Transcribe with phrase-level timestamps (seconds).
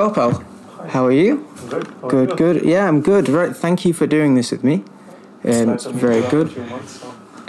[0.00, 0.42] So, Gopal,
[0.88, 1.46] how are you?
[1.68, 1.86] Good.
[1.86, 2.36] How Good, you?
[2.36, 2.64] good.
[2.64, 3.28] Yeah, I'm good.
[3.28, 4.82] Right, thank you for doing this with me.
[5.44, 6.70] Um, to very you after a good.
[6.70, 7.14] months now.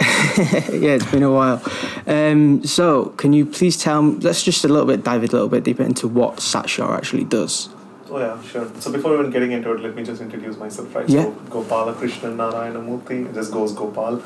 [0.70, 1.62] yeah, it's been a while.
[2.06, 4.18] Um, so, can you please tell me?
[4.18, 7.70] Let's just a little bit dive a little bit deeper into what SatSure actually does.
[8.10, 8.70] Oh yeah, sure.
[8.80, 11.08] So before even getting into it, let me just introduce myself, right?
[11.08, 11.22] Yeah.
[11.22, 14.22] So Gopala Krishnan Narayana Murthy, it just goes Gopal.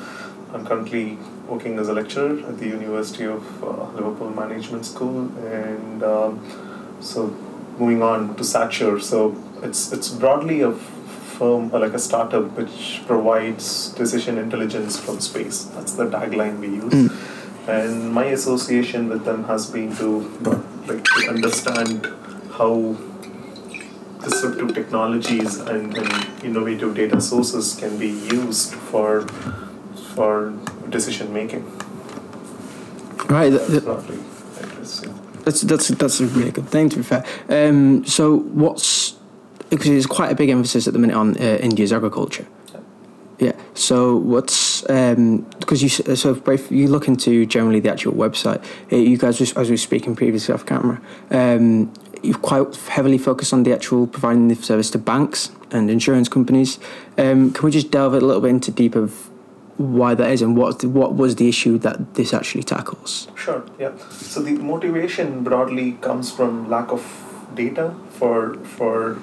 [0.53, 6.03] I'm currently working as a lecturer at the University of uh, Liverpool Management School, and
[6.03, 7.33] um, so
[7.79, 9.01] moving on to SatSure.
[9.01, 15.19] So it's it's broadly a firm or like a startup which provides decision intelligence from
[15.19, 15.63] space.
[15.75, 16.93] That's the tagline we use.
[16.93, 17.11] Mm.
[17.67, 20.19] And my association with them has been to
[20.87, 22.07] like to understand
[22.53, 22.95] how
[24.23, 29.27] disruptive technologies and, and innovative data sources can be used for
[30.15, 30.53] for
[30.89, 31.63] decision making.
[33.29, 34.26] Right, th- That's th- roughly interesting.
[35.47, 36.89] That's that's that's a really good thing.
[36.89, 39.15] To be fair, um, so what's
[39.69, 42.45] because there's quite a big emphasis at the minute on uh, India's agriculture.
[43.39, 43.53] Yeah.
[43.73, 49.17] So what's because you so if you look into generally the actual website, uh, you
[49.17, 50.99] guys just as we were speaking previously off camera,
[51.31, 56.27] um, you've quite heavily focused on the actual providing the service to banks and insurance
[56.27, 56.77] companies.
[57.17, 59.29] Um, can we just delve a little bit into deep of
[59.77, 63.27] why that is and what what was the issue that this actually tackles?
[63.35, 63.95] Sure, yeah.
[64.11, 67.05] So the motivation broadly comes from lack of
[67.55, 69.19] data for for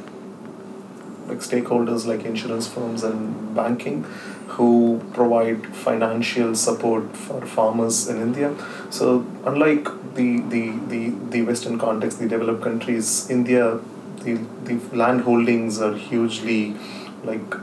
[1.27, 4.05] like stakeholders like insurance firms and banking
[4.49, 8.55] who provide financial support for farmers in India.
[8.91, 13.81] So unlike the, the, the, the Western context, the developed countries, India,
[14.23, 16.77] the, the land holdings are hugely
[17.25, 17.55] like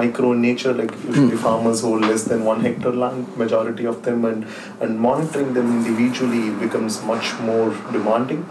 [0.00, 1.42] micro nature like usually Mm.
[1.46, 4.46] farmers hold less than one hectare land majority of them and
[4.80, 8.44] and monitoring them individually becomes much more demanding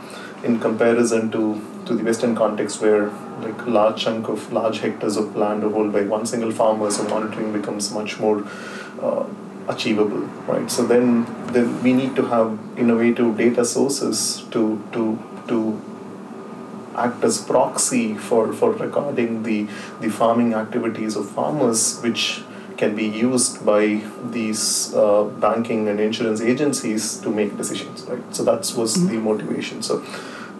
[0.50, 1.44] in comparison to
[1.86, 3.04] to the western context where
[3.46, 7.08] like large chunk of large hectares of land are held by one single farmer so
[7.16, 8.38] monitoring becomes much more
[9.02, 9.24] uh,
[9.74, 11.08] achievable right so then
[11.56, 14.22] then we need to have innovative data sources
[14.56, 14.64] to
[14.96, 15.04] to
[15.52, 15.60] to
[16.96, 19.68] act as proxy for, for recording the,
[20.02, 22.42] the farming activities of farmers, which
[22.78, 28.36] can be used by these uh, banking and insurance agencies to make decisions, right?
[28.36, 29.84] So that was the motivation.
[29.84, 30.04] So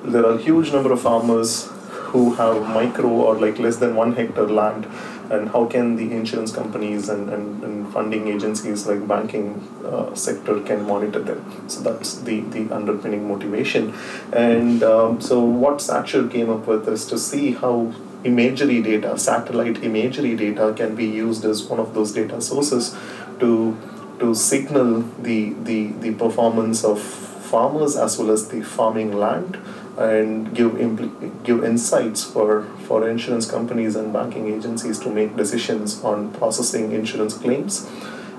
[0.04, 1.70] there are a huge number of farmers
[2.14, 4.86] who have micro or like less than one hectare land
[5.32, 9.48] and how can the insurance companies and, and, and funding agencies like banking
[9.84, 11.68] uh, sector can monitor them?
[11.68, 13.94] So that's the, the underpinning motivation.
[14.32, 17.92] And um, so what SatSure came up with is to see how
[18.24, 22.96] imagery data satellite imagery data can be used as one of those data sources
[23.40, 23.78] to
[24.20, 29.58] to signal the the, the performance of farmers as well as the farming land
[29.98, 36.04] and give impl- give insights for, for insurance companies and banking agencies to make decisions
[36.04, 37.88] on processing insurance claims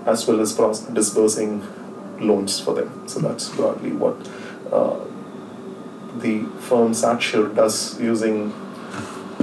[0.07, 1.63] as well as pros- disbursing
[2.21, 3.07] loans for them.
[3.09, 4.17] So that's broadly what
[4.73, 4.99] uh,
[6.19, 8.53] the firm SatSure does using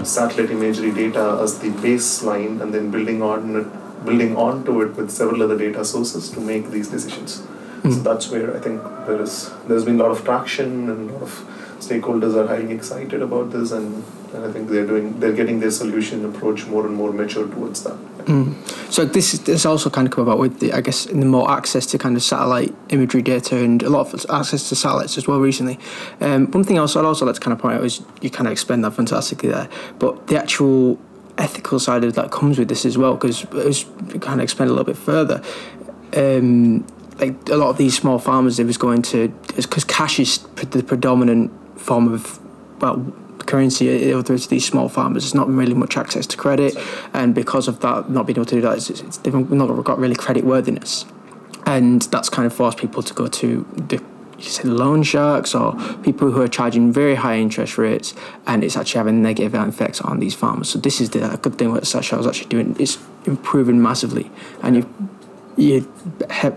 [0.04, 5.12] satellite imagery data as the baseline and then building on it, building onto it with
[5.12, 7.44] several other data sources to make these decisions.
[7.84, 8.04] So Mm.
[8.04, 11.24] that's where I think there is there's been a lot of traction and a lot
[11.24, 11.34] of
[11.82, 14.04] stakeholders are highly excited about this and,
[14.34, 17.84] and I think they're doing they're getting their solution approach more and more mature towards
[17.84, 17.98] that.
[18.26, 18.54] Mm.
[18.92, 21.86] So this this also kind of come about with the I guess the more access
[21.88, 25.40] to kind of satellite imagery data and a lot of access to satellites as well
[25.40, 25.80] recently.
[26.20, 28.48] Um, one thing else I'd also like to kind of point out is you kind
[28.48, 29.70] of explained that fantastically there,
[30.00, 31.00] but the actual
[31.38, 33.86] ethical side of that comes with this as well because as
[34.20, 35.42] kind of explained a little bit further.
[36.16, 36.86] Um,
[37.20, 40.84] like a lot of these small farmers, it was going to because cash is the
[40.84, 41.52] predominant
[41.82, 42.40] form of
[42.82, 43.14] well
[43.46, 45.24] currency uh, to these small farmers.
[45.24, 46.78] There's not really much access to credit,
[47.14, 50.00] and because of that, not being able to do that, it's, it's, they've not got
[50.00, 51.06] really credit worthiness,
[51.66, 54.02] and that's kind of forced people to go to the
[54.64, 58.14] loan sharks or people who are charging very high interest rates,
[58.48, 60.70] and it's actually having negative effects on these farmers.
[60.70, 62.76] So this is the good thing what SatSure was actually doing.
[62.80, 64.32] It's improving massively,
[64.64, 65.10] and you
[65.58, 65.86] you're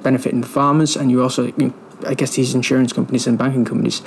[0.02, 1.52] benefiting the farmers, and you also,
[2.06, 4.02] I guess, these insurance companies and banking companies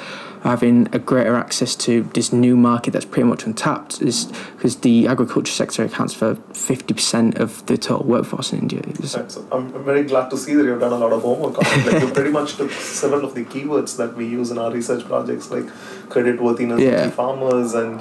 [0.47, 4.01] having a greater access to this new market that's pretty much untapped.
[4.01, 8.81] Is because the agriculture sector accounts for fifty percent of the total workforce in India.
[9.05, 11.85] So I'm, very glad to see that you've done a lot of homework on it.
[11.85, 15.03] Like you pretty much took several of the keywords that we use in our research
[15.05, 15.67] projects, like
[16.09, 16.89] credit worthiness Yeah.
[16.91, 17.99] of the farmers and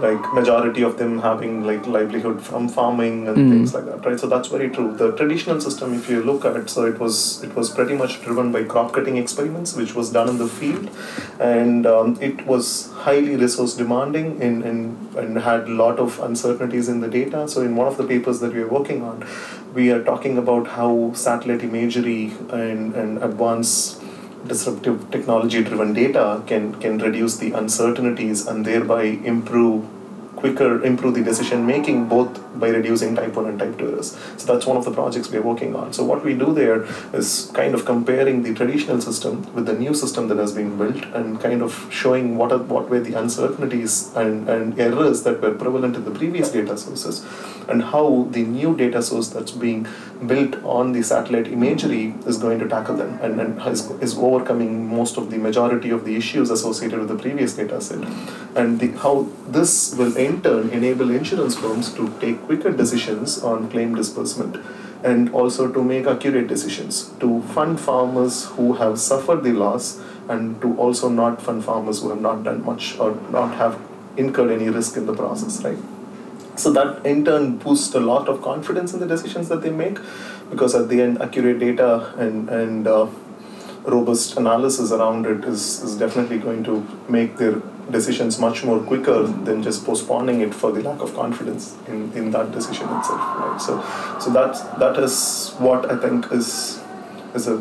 [0.00, 3.50] like majority of them having like livelihood from farming and Mm.
[3.50, 4.18] things like that, right?
[4.20, 4.88] So that's very true.
[5.02, 8.16] The traditional system, if you look at it, so it was it was pretty much
[8.24, 10.88] driven by crop cutting experiments, which was done in the field,
[11.40, 16.88] and um, it was highly resource demanding and, and and had a lot of uncertainties
[16.88, 17.46] in the data.
[17.48, 19.24] So in one of the papers that we are working on,
[19.74, 24.00] we are talking about how satellite imagery and and advanced
[24.46, 29.02] disruptive technology driven data can can reduce the uncertainties and thereby
[29.32, 29.84] improve
[30.44, 34.10] quicker improve the decision making both by reducing type 1 and type 2 errors.
[34.36, 35.94] So that's one of the projects we're working on.
[35.94, 36.84] So what we do there
[37.20, 41.02] is kind of comparing the traditional system with the new system that has been built
[41.18, 45.54] and kind of showing what are, what were the uncertainties and, and errors that were
[45.54, 47.24] prevalent in the previous data sources
[47.68, 49.86] and how the new data source that's being
[50.26, 54.86] built on the satellite imagery is going to tackle them and, and is, is overcoming
[54.88, 58.06] most of the majority of the issues associated with the previous data set.
[58.54, 63.70] And the, how this will in turn enable insurance firms to take quicker decisions on
[63.70, 64.58] claim disbursement
[65.12, 69.88] and also to make accurate decisions to fund farmers who have suffered the loss
[70.28, 73.78] and to also not fund farmers who have not done much or not have
[74.16, 75.78] incurred any risk in the process right?
[76.56, 79.98] So that in turn boosts a lot of confidence in the decisions that they make
[80.50, 83.06] because at the end accurate data and and uh,
[83.84, 87.60] robust analysis around it is, is definitely going to make their
[87.90, 92.30] decisions much more quicker than just postponing it for the lack of confidence in, in
[92.30, 93.82] that decision itself right so
[94.20, 96.80] so that that is what i think is
[97.34, 97.56] is a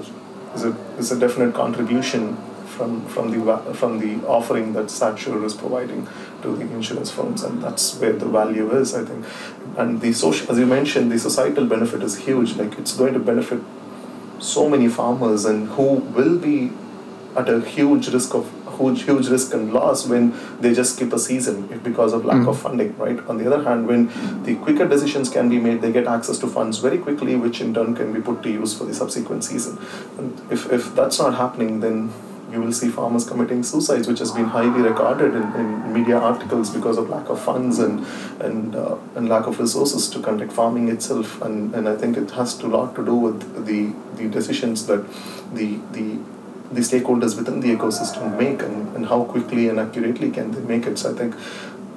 [0.55, 2.37] is a is a definite contribution
[2.73, 6.07] from from the from the offering that Satsure is providing
[6.41, 9.25] to the insurance firms, and that's where the value is, I think.
[9.77, 12.55] And the social, as you mentioned, the societal benefit is huge.
[12.55, 13.61] Like it's going to benefit
[14.39, 16.71] so many farmers, and who will be
[17.35, 21.19] at a huge risk of huge huge risk and loss when they just skip a
[21.19, 22.49] season if- because of lack Mm.
[22.49, 23.19] of funding right?
[23.29, 24.09] On the other hand when
[24.49, 27.73] the quicker decisions can be made they get access to funds very quickly which in
[27.79, 29.77] turn can be put to use for the subsequent season.
[30.17, 31.97] And if, if that's not happening then
[32.53, 36.69] you will see farmers committing suicides which has been highly recorded in, in media articles
[36.69, 38.05] because of lack of funds and
[38.47, 41.41] and uh, and lack of resources to conduct farming itself.
[41.41, 43.79] And, and I think it has to lot to do with the
[44.19, 45.03] the decisions that
[45.61, 45.67] the
[45.97, 46.05] the
[46.73, 50.85] the stakeholders within the ecosystem make and, and how quickly and accurately can they make
[50.85, 50.97] it.
[50.97, 51.35] So I think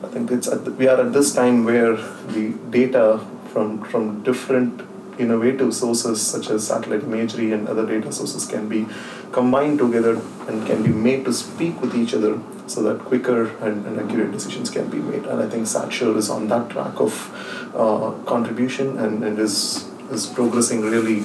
[0.04, 3.20] I think it's the, we are at this time where the data
[3.52, 4.82] from from different
[5.18, 8.86] innovative sources such as satellite imagery and other data sources can be
[9.32, 13.86] combined together and can be made to speak with each other so that quicker and,
[13.86, 15.24] and accurate decisions can be made.
[15.24, 17.14] And I think Satsure is on that track of
[17.74, 21.24] uh, contribution and, and is is progressing really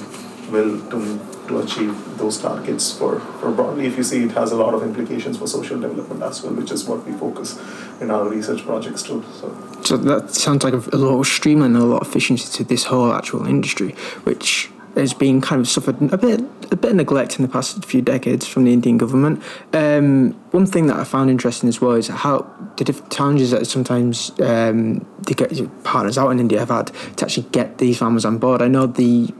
[0.52, 1.18] well to
[1.48, 4.82] to achieve those targets for, for broadly if you see it has a lot of
[4.82, 7.58] implications for social development as well which is what we focus
[8.00, 9.48] in our research projects too so
[9.84, 12.64] So that sounds like a, a lot of streamline and a lot of efficiency to
[12.64, 16.40] this whole actual industry, which has been kind of suffered a bit
[16.70, 19.42] a bit of neglect in the past few decades from the Indian government.
[19.72, 22.46] Um, one thing that I found interesting as well is how
[22.76, 27.48] the different challenges that sometimes um, the partners out in India have had to actually
[27.50, 28.62] get these farmers on board.
[28.62, 29.32] I know the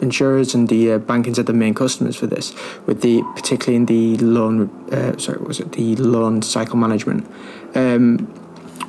[0.00, 2.54] insurers and the uh, bankings are the main customers for this,
[2.86, 4.70] with the particularly in the loan.
[4.92, 7.26] Uh, sorry, was it the loan cycle management?
[7.74, 8.32] Um,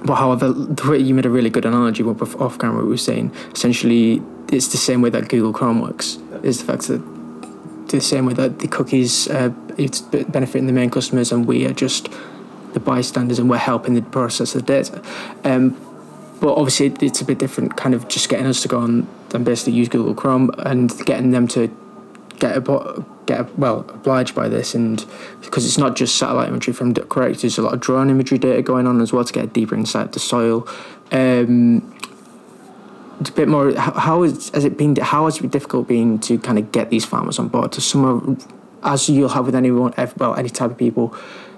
[0.06, 3.34] but however, the way you made a really good analogy off camera, we were saying
[3.54, 6.18] essentially it's the same way that Google Chrome works.
[6.44, 7.02] Is the fact that
[7.90, 11.74] the same way that the cookies uh, it's benefiting the main customers and we are
[11.74, 12.10] just
[12.74, 15.02] the bystanders and we're helping the process of the data.
[15.44, 15.76] Um,
[16.40, 19.08] but obviously it's a bit different, kind of just getting us to go and
[19.44, 21.68] basically use Google Chrome and getting them to
[22.40, 24.76] get abo- get well obliged by this.
[24.76, 25.04] And
[25.42, 28.62] because it's not just satellite imagery from correct there's a lot of drone imagery data
[28.62, 30.68] going on as well to get a deeper insight the soil.
[31.12, 31.94] Um
[33.20, 36.20] it's a bit more how, is, has it been how has it been difficult been
[36.20, 37.72] to kind of get these farmers on board?
[37.74, 38.48] To some of
[38.84, 41.16] as you'll have with anyone well any type of people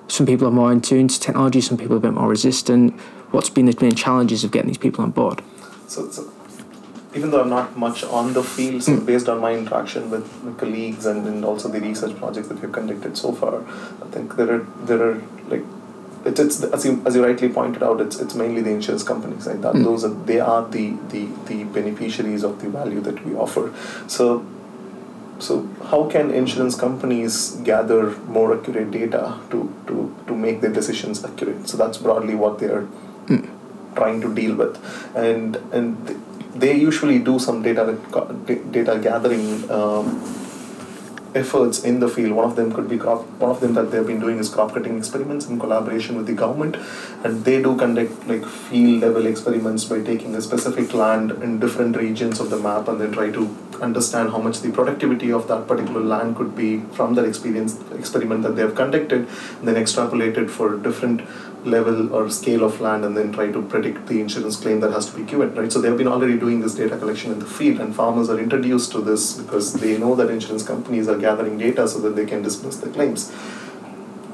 [0.07, 2.97] some people are more in tune to technology some people are a bit more resistant
[3.31, 5.41] what's been the main challenges of getting these people on board
[5.87, 6.31] so, so
[7.15, 10.59] even though I'm not much on the field, so based on my interaction with, with
[10.59, 14.53] colleagues and, and also the research projects that we've conducted so far, I think there
[14.53, 15.63] are there are like
[16.25, 19.47] it's, it's as you as you rightly pointed out, it's it's mainly the insurance companies
[19.47, 19.73] like that.
[19.73, 19.83] Mm.
[19.83, 23.73] Those are they are the, the the beneficiaries of the value that we offer.
[24.07, 24.45] So
[25.39, 31.23] so how can insurance companies gather more accurate data to, to, to make their decisions
[31.23, 31.69] accurate?
[31.69, 33.08] So that's broadly what they're Mm.
[33.99, 34.75] Trying to deal with,
[35.27, 36.19] and and
[36.65, 37.85] they usually do some data
[38.77, 39.47] data gathering
[39.79, 40.13] um,
[41.39, 42.31] efforts in the field.
[42.37, 43.25] One of them could be crop.
[43.41, 46.33] One of them that they've been doing is crop cutting experiments in collaboration with the
[46.33, 46.77] government,
[47.23, 51.99] and they do conduct like field level experiments by taking a specific land in different
[52.05, 53.43] regions of the map and then try to
[53.89, 58.41] understand how much the productivity of that particular land could be from that experience experiment
[58.47, 59.21] that they have conducted,
[59.59, 61.21] and then extrapolated for different
[61.65, 65.09] level or scale of land and then try to predict the insurance claim that has
[65.09, 67.79] to be given right so they've been already doing this data collection in the field
[67.81, 71.87] and farmers are introduced to this because they know that insurance companies are gathering data
[71.87, 73.33] so that they can dismiss the claims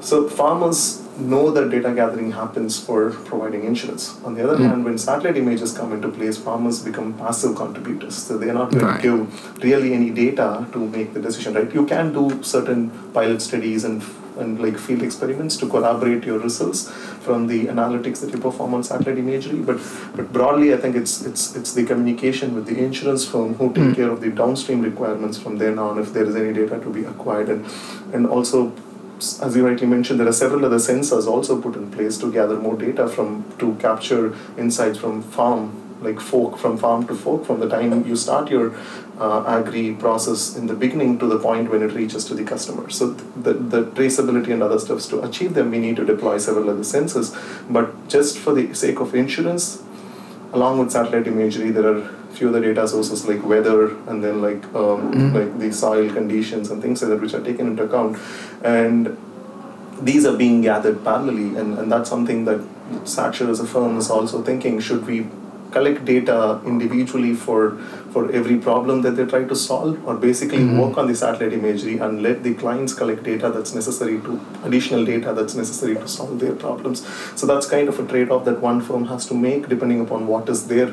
[0.00, 4.22] so farmers know that data gathering happens for providing insurance.
[4.24, 4.68] On the other mm.
[4.68, 8.14] hand, when satellite images come into place, farmers become passive contributors.
[8.14, 9.02] So they are not going right.
[9.02, 11.54] to give really any data to make the decision.
[11.54, 11.72] Right?
[11.72, 14.02] You can do certain pilot studies and
[14.38, 16.90] and like field experiments to corroborate your results
[17.26, 19.58] from the analytics that you perform on satellite imagery.
[19.58, 19.78] But
[20.14, 23.84] but broadly, I think it's it's it's the communication with the insurance firm who take
[23.84, 23.96] mm.
[23.96, 27.04] care of the downstream requirements from then on if there is any data to be
[27.04, 27.64] acquired and
[28.12, 28.72] and also
[29.18, 32.56] as you rightly mentioned, there are several other sensors also put in place to gather
[32.56, 37.60] more data from to capture insights from farm like fork from farm to fork from
[37.60, 38.74] the time you start your
[39.18, 42.88] uh, agri process in the beginning to the point when it reaches to the customer.
[42.90, 46.68] So the, the traceability and other stuffs to achieve them, we need to deploy several
[46.68, 47.34] other sensors.
[47.70, 49.82] But just for the sake of insurance,
[50.52, 54.62] along with satellite imagery, there are few other data sources like weather and then like
[54.74, 55.34] um, mm-hmm.
[55.34, 58.18] like the soil conditions and things like that which are taken into account
[58.62, 59.16] and
[60.02, 62.60] these are being gathered parallelly and, and that's something that
[63.04, 65.26] Satsure as a firm is also thinking should we
[65.76, 66.38] collect data
[66.72, 67.60] individually for
[68.16, 70.78] for every problem that they try to solve or basically mm-hmm.
[70.82, 75.04] work on the satellite imagery and let the clients collect data that's necessary to additional
[75.12, 77.04] data that's necessary to solve their problems
[77.42, 80.48] so that's kind of a trade-off that one firm has to make depending upon what
[80.54, 80.88] is their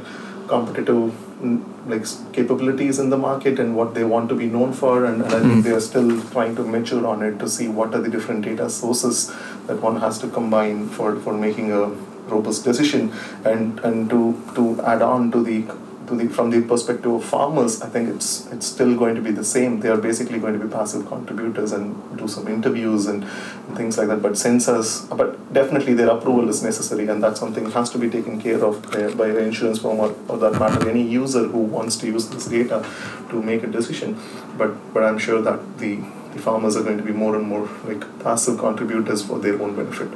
[0.47, 1.03] competitive
[1.41, 1.57] mm,
[1.91, 2.05] like
[2.37, 5.39] capabilities in the market and what they want to be known for and, and I
[5.39, 5.61] think mm-hmm.
[5.61, 8.69] they are still trying to mature on it to see what are the different data
[8.69, 9.27] sources
[9.67, 11.83] that one has to combine for, for making a
[12.27, 13.11] robust decision
[13.45, 14.21] and and to
[14.55, 15.63] to add on to the
[16.07, 19.31] to the from the perspective of farmers i think it's it's still going to be
[19.31, 19.79] the same.
[19.79, 23.97] They are basically going to be passive contributors and do some interviews and, and things
[23.97, 24.21] like that.
[24.21, 28.41] But sensors but definitely their approval is necessary and that's something has to be taken
[28.41, 31.97] care of by, by an insurance firm or, or that matter any user who wants
[31.97, 32.85] to use this data
[33.29, 34.19] to make a decision.
[34.57, 35.95] But but i'm sure that the
[36.33, 39.75] the farmers are going to be more and more like passive contributors for their own
[39.75, 40.09] benefit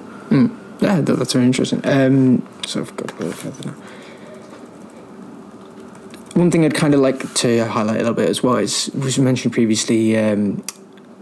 [0.88, 1.82] Yeah, that's very interesting.
[1.84, 3.20] Um, so I've got
[3.65, 3.74] now.
[6.34, 9.20] One thing I'd kind of like to highlight a little bit as well is, was
[9.20, 10.63] mentioned previously, um,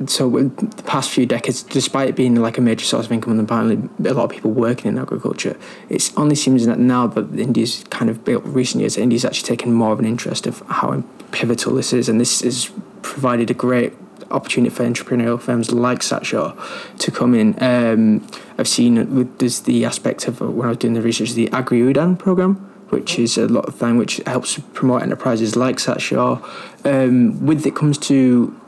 [0.05, 3.41] so the past few decades, despite it being like a major source of income and
[3.41, 5.57] apparently a lot of people working in agriculture,
[5.89, 9.73] it only seems that now that India's kind of built recent years, India's actually taken
[9.73, 12.69] more of an interest of how pivotal this is, and this has
[13.01, 13.93] provided a great
[14.31, 16.55] opportunity for entrepreneurial firms like Satsure
[16.99, 17.61] to come in.
[17.61, 18.27] Um,
[18.57, 21.51] I've seen with there's the aspect of uh, when I was doing the research, the
[21.51, 22.55] Agri Udaan program,
[22.89, 26.41] which is a lot of thing which helps promote enterprises like Satsure.
[26.85, 28.59] Um, with it comes to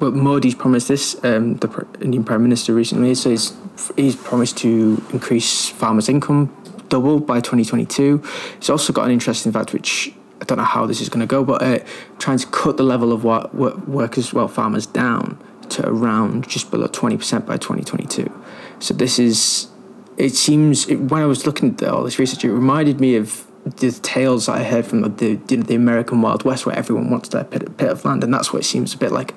[0.00, 3.52] well, Modi's promised this, um, the Indian Prime Minister recently, so he's,
[3.96, 6.54] he's promised to increase farmers' income
[6.88, 8.22] double by 2022.
[8.58, 11.26] He's also got an interesting fact which I don't know how this is going to
[11.26, 11.78] go, but uh,
[12.18, 15.38] trying to cut the level of what work, workers, well, farmers down
[15.70, 18.32] to around just below 20% by 2022.
[18.78, 19.68] So this is,
[20.16, 23.46] it seems, it, when I was looking at all this research, it reminded me of
[23.64, 27.44] the tales I heard from the, the, the American Wild West where everyone wants their
[27.44, 29.32] pit, pit of land, and that's what it seems a bit like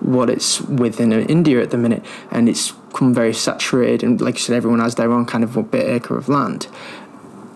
[0.00, 4.40] what it's within India at the minute, and it's come very saturated, and like you
[4.40, 6.66] said, everyone has their own kind of bit acre of land,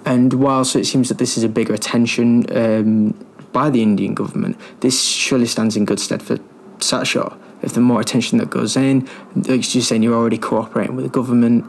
[0.09, 3.11] and whilst it seems that this is a bigger attention um,
[3.53, 6.39] by the Indian government, this surely stands in good stead for
[6.79, 7.37] Satsure.
[7.61, 11.11] If the more attention that goes in, like you're saying, you're already cooperating with the
[11.11, 11.67] government.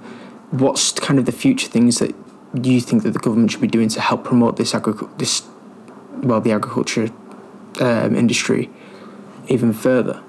[0.52, 2.16] What's kind of the future things that
[2.54, 5.46] you think that the government should be doing to help promote this agric- this
[6.24, 7.12] well the agriculture
[7.82, 8.70] um, industry
[9.48, 10.24] even further?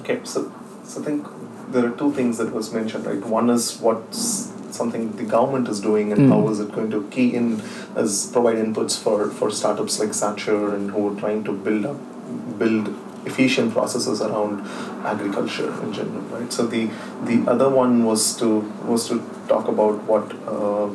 [0.00, 1.26] Okay, so so I think
[1.68, 3.24] there are two things that was mentioned, right?
[3.24, 6.28] One is what's something the government is doing and mm.
[6.28, 7.62] how is it going to key in
[7.94, 11.96] as provide inputs for, for startups like Satsure and who are trying to build up
[12.58, 12.88] build
[13.26, 14.60] efficient processes around
[15.12, 16.90] agriculture in general right so the
[17.30, 18.48] the other one was to
[18.92, 20.88] was to talk about what uh,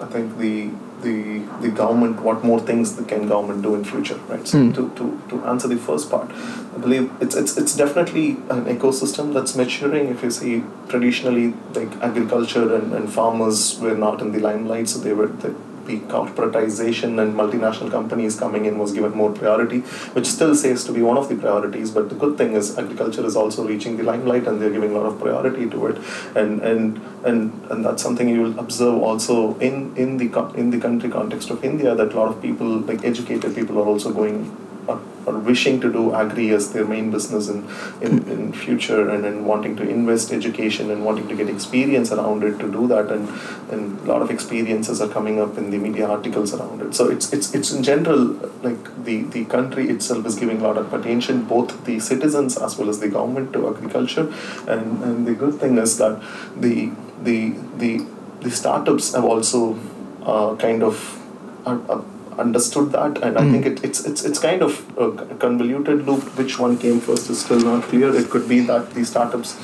[0.00, 0.70] I think the
[1.06, 1.16] the
[1.64, 4.72] the government what more things the can government do in future right so mm.
[4.78, 6.30] to, to to answer the first part
[6.76, 10.54] i believe it's it's it's definitely an ecosystem that's maturing if you see
[10.88, 11.46] traditionally
[11.78, 15.54] like agriculture and, and farmers were not in the limelight so they were they,
[15.86, 19.80] the corporatization and multinational companies coming in was given more priority,
[20.16, 21.90] which still says to be one of the priorities.
[21.90, 24.98] But the good thing is agriculture is also reaching the limelight, and they're giving a
[24.98, 25.98] lot of priority to it,
[26.34, 30.80] and and and and that's something you will observe also in in the in the
[30.80, 34.56] country context of India that a lot of people, like educated people, are also going
[34.88, 37.68] are, are wishing to do agri as their main business in,
[38.00, 42.44] in, in future and, and wanting to invest education and wanting to get experience around
[42.44, 43.10] it to do that.
[43.10, 43.28] And,
[43.70, 46.94] and a lot of experiences are coming up in the media articles around it.
[46.94, 48.20] So it's it's it's in general
[48.62, 52.78] like the, the country itself is giving a lot of attention both the citizens as
[52.78, 54.32] well as the government to agriculture.
[54.68, 56.22] And, and the good thing is that
[56.56, 58.06] the the the,
[58.40, 59.78] the startups have also
[60.22, 61.22] uh, kind of
[61.66, 62.02] uh, uh,
[62.38, 63.40] understood that, and mm.
[63.40, 66.22] I think it, it's it's it's kind of a convoluted loop.
[66.38, 68.14] Which one came first is still not clear.
[68.14, 69.58] It could be that the startups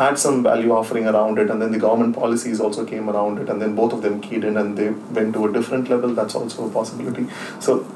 [0.00, 3.48] had some value offering around it, and then the government policies also came around it,
[3.48, 6.14] and then both of them keyed in and they went to a different level.
[6.14, 7.26] That's also a possibility.
[7.60, 7.86] So.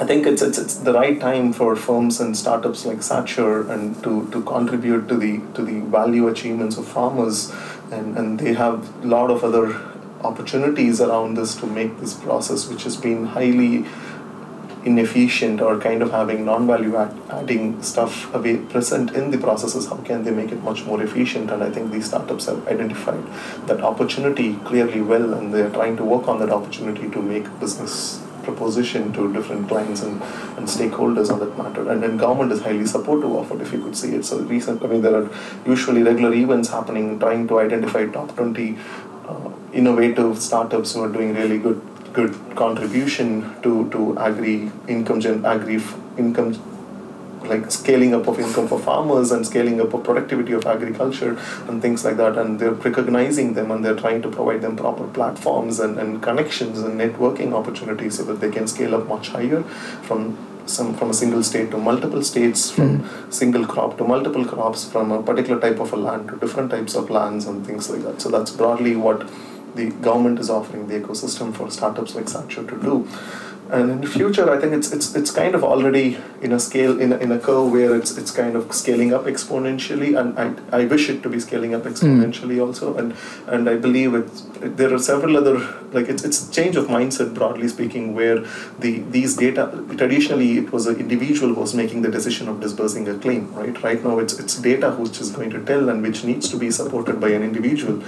[0.00, 4.00] I think it's, it's it's the right time for firms and startups like SatSure and
[4.04, 7.52] to, to contribute to the to the value achievements of farmers,
[7.90, 9.64] and, and they have a lot of other
[10.22, 13.84] opportunities around this to make this process, which has been highly
[14.84, 16.96] inefficient or kind of having non-value
[17.30, 18.30] adding stuff
[18.70, 21.50] present in the processes how can they make it much more efficient?
[21.50, 23.24] And i think these startups have identified
[23.66, 28.22] that opportunity clearly well and they're trying to work on that opportunity to make business
[28.48, 30.22] proposition to different clients and,
[30.56, 31.90] and stakeholders on that matter.
[31.90, 34.14] And then government is highly supportive of it if you could see.
[34.14, 35.28] It so recent i mean there are
[35.66, 38.78] usually regular events happening trying to identify top 20
[39.72, 41.80] innovative startups who are doing really good
[42.12, 43.30] good contribution
[43.62, 45.80] to to agri income gen agri
[46.16, 46.52] income
[47.44, 51.80] like scaling up of income for farmers and scaling up of productivity of agriculture and
[51.80, 52.36] things like that.
[52.36, 56.80] And they're recognizing them and they're trying to provide them proper platforms and, and connections
[56.80, 59.62] and networking opportunities so that they can scale up much higher
[60.02, 60.36] from
[60.68, 63.32] some from a single state to multiple states, from mm.
[63.32, 66.94] single crop to multiple crops, from a particular type of a land to different types
[66.94, 68.20] of lands and things like that.
[68.20, 69.28] So that's broadly what
[69.74, 73.08] the government is offering the ecosystem for startups like SatSure to do.
[73.70, 76.98] And in the future, I think it's it's it's kind of already in a scale
[76.98, 80.80] in a, in a curve where it's it's kind of scaling up exponentially, and I,
[80.80, 82.66] I wish it to be scaling up exponentially mm.
[82.66, 83.14] also, and
[83.46, 85.58] and I believe it's there are several other
[85.92, 88.40] like it's it's change of mindset broadly speaking where
[88.78, 93.08] the these data traditionally it was an individual who was making the decision of disbursing
[93.08, 96.24] a claim right right now it's it's data which is going to tell and which
[96.24, 98.00] needs to be supported by an individual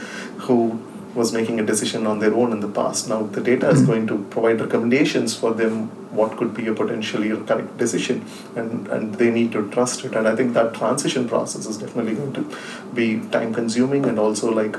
[0.47, 0.81] who
[1.15, 3.09] was making a decision on their own in the past.
[3.09, 7.31] Now the data is going to provide recommendations for them what could be a potentially
[7.47, 8.25] correct decision,
[8.57, 10.15] and, and they need to trust it.
[10.15, 12.57] And I think that transition process is definitely going to
[12.95, 14.77] be time consuming, and also like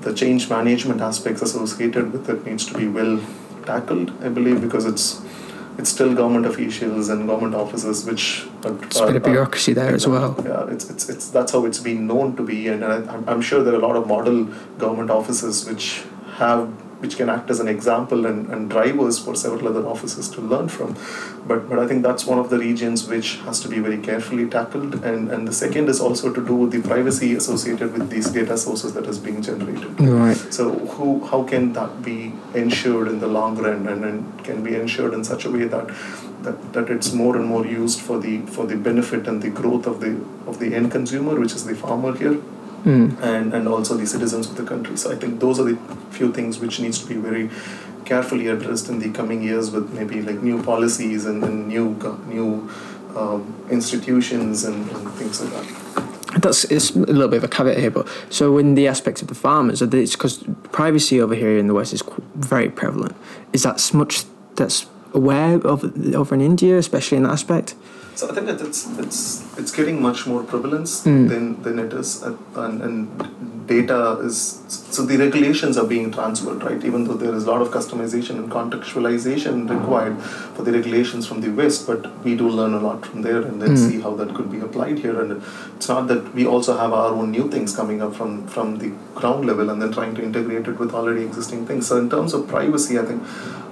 [0.00, 3.20] the change management aspects associated with it needs to be well
[3.64, 4.12] tackled.
[4.22, 5.22] I believe because it's
[5.78, 9.94] it's still government officials and government offices which are, it's a bit of bureaucracy there
[9.94, 10.40] as well.
[10.44, 12.68] Yeah it's, it's, it's that's how it's been known to be.
[12.68, 14.44] And, I, I'm sure there are a lot of model
[14.78, 19.68] government offices which have which can act as an example and, and drivers for several
[19.68, 20.96] other offices to learn from.
[21.46, 24.48] But but I think that's one of the regions which has to be very carefully
[24.48, 24.94] tackled.
[25.04, 28.56] And, and the second is also to do with the privacy associated with these data
[28.56, 30.00] sources that is being generated.
[30.00, 30.36] Right.
[30.52, 34.74] So who how can that be ensured in the long run and, and can be
[34.74, 35.88] ensured in such a way that
[36.44, 39.86] that, that it's more and more used for the for the benefit and the growth
[39.86, 40.12] of the
[40.46, 42.40] of the end consumer, which is the farmer here,
[42.84, 43.20] mm.
[43.22, 44.96] and, and also the citizens of the country.
[44.96, 45.76] So I think those are the
[46.10, 47.50] few things which needs to be very
[48.04, 52.70] carefully addressed in the coming years with maybe like new policies and, and new new
[53.16, 55.84] um, institutions and, and things like that
[56.40, 59.28] that's it's a little bit of a caveat here, but so in the aspect of
[59.28, 62.02] the farmers, it's because privacy over here in the west is
[62.34, 63.14] very prevalent.
[63.52, 64.24] Is that much
[64.56, 67.74] that's aware of over in India, especially in that aspect?
[68.14, 71.28] So I think that it's it's it's getting much more prevalence mm.
[71.28, 76.84] than than it is, and, and data is so the regulations are being transferred, right?
[76.84, 81.40] Even though there is a lot of customization and contextualization required for the regulations from
[81.40, 83.90] the West, but we do learn a lot from there and then mm.
[83.90, 85.20] see how that could be applied here.
[85.20, 85.42] And
[85.76, 88.92] it's not that we also have our own new things coming up from from the
[89.14, 91.88] ground level and then trying to integrate it with already existing things.
[91.88, 93.22] So in terms of privacy, I think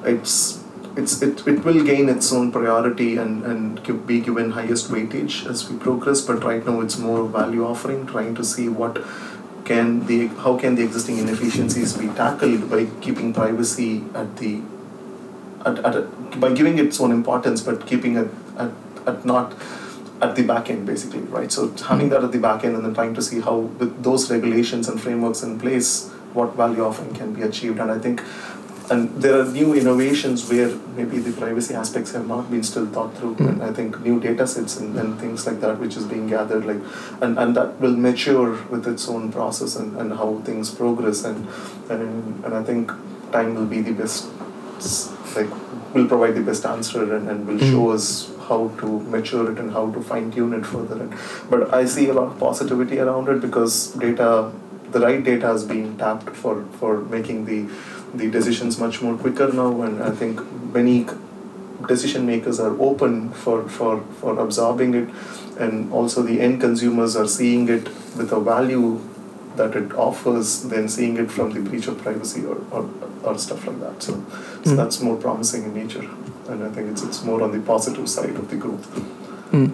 [0.04, 0.61] it's
[0.96, 5.68] it's it, it will gain its own priority and, and be given highest weightage as
[5.68, 9.02] we progress but right now it's more value offering trying to see what
[9.64, 14.60] can the how can the existing inefficiencies be tackled by keeping privacy at the
[15.64, 16.02] at, at a,
[16.36, 18.28] by giving its own importance but keeping it
[18.58, 18.70] at,
[19.06, 19.54] at not
[20.20, 21.50] at the back end basically right?
[21.50, 24.30] So having that at the back end and then trying to see how with those
[24.30, 27.78] regulations and frameworks in place what value offering can be achieved.
[27.78, 28.22] And i think
[28.90, 33.14] and there are new innovations where maybe the privacy aspects have not been still thought
[33.18, 33.48] through Mm.
[33.50, 36.64] and i think new data sets and, and things like that which is being gathered
[36.70, 36.80] like
[37.22, 41.46] and, and that will mature with its own process and, and how things progress and,
[41.90, 42.90] and and i think
[43.32, 44.26] time will be the best
[45.36, 45.50] like
[45.94, 47.70] will provide the best answer and, and will Mm.
[47.70, 48.06] show us
[48.48, 51.12] how to mature it and how to fine tune it further and,
[51.50, 54.28] but i see a lot of positivity around it because data
[54.94, 57.60] the right data is being tapped for for making the
[58.14, 60.40] the decisions much more quicker now and i think
[60.74, 61.06] many
[61.88, 65.08] decision makers are open for for for absorbing it
[65.58, 69.00] and also the end consumers are seeing it with a value
[69.56, 72.88] that it offers than seeing it from the breach of privacy or, or,
[73.22, 74.12] or stuff like that so,
[74.64, 74.76] so Mm.
[74.76, 76.06] that's more promising in nature
[76.48, 78.86] and i think it's it's more on the positive side of the growth
[79.52, 79.70] Mm.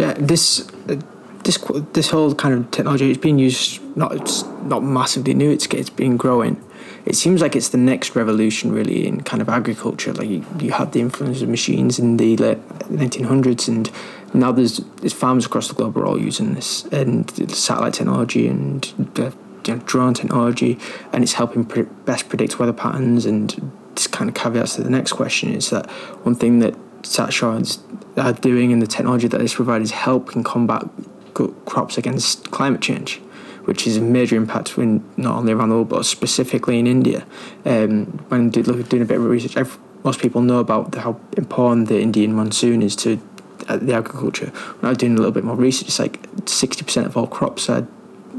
[0.00, 0.44] Yeah, this
[0.88, 0.96] uh,
[1.44, 1.58] this
[1.92, 5.50] this whole kind of technology it's being used not it's not massively new.
[5.50, 6.56] It's it's been growing.
[7.04, 10.12] It seems like it's the next revolution really in kind of agriculture.
[10.12, 13.90] Like you, you had the influence of machines in the late 1900s, and
[14.32, 18.84] now there's, there's farms across the globe are all using this and satellite technology and
[19.14, 19.34] the
[19.66, 20.78] you know, drone technology,
[21.12, 23.26] and it's helping pre- best predict weather patterns.
[23.26, 25.90] And this kind of caveats to the next question is that
[26.24, 27.80] one thing that SatShards
[28.16, 30.88] are doing and the technology that this provides is helping combat
[31.34, 33.20] co- crops against climate change,
[33.64, 37.26] which is a major impact in not only around the world but specifically in India.
[37.64, 41.00] Um, when do, look, doing a bit of research, I've, most people know about the,
[41.00, 43.20] how important the Indian monsoon is to
[43.68, 44.46] uh, the agriculture.
[44.50, 47.68] When I was doing a little bit more research, it's like 60% of all crops
[47.70, 47.86] are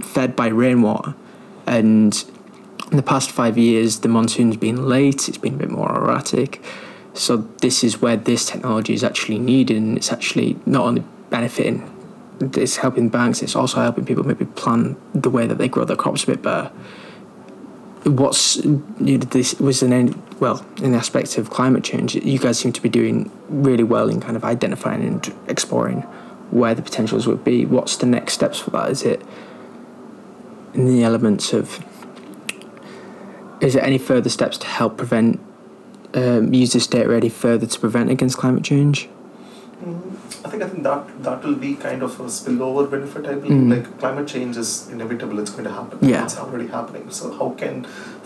[0.02, 1.16] fed by rainwater.
[1.66, 2.24] And
[2.92, 6.64] in the past five years, the monsoon's been late, it's been a bit more erratic.
[7.14, 11.90] So this is where this technology is actually needed, and it's actually not only benefiting,
[12.40, 15.96] it's helping banks, it's also helping people maybe plan the way that they grow their
[15.96, 16.72] crops a bit better.
[18.04, 22.38] What's you know, this was an end, well in the aspect of climate change, you
[22.38, 26.02] guys seem to be doing really well in kind of identifying and exploring
[26.52, 27.66] where the potentials would be.
[27.66, 28.92] What's the next steps for that?
[28.92, 29.22] Is it
[30.76, 31.84] in the elements of
[33.62, 35.40] is there any further steps to help prevent
[36.14, 39.10] um, use this data any further to prevent against climate change?
[40.56, 43.26] I think I think that that will be kind of a spillover benefit.
[43.26, 43.72] I believe Mm.
[43.76, 46.00] like climate change is inevitable; it's going to happen.
[46.10, 46.24] Yeah.
[46.24, 47.10] it's already happening.
[47.10, 47.84] So how can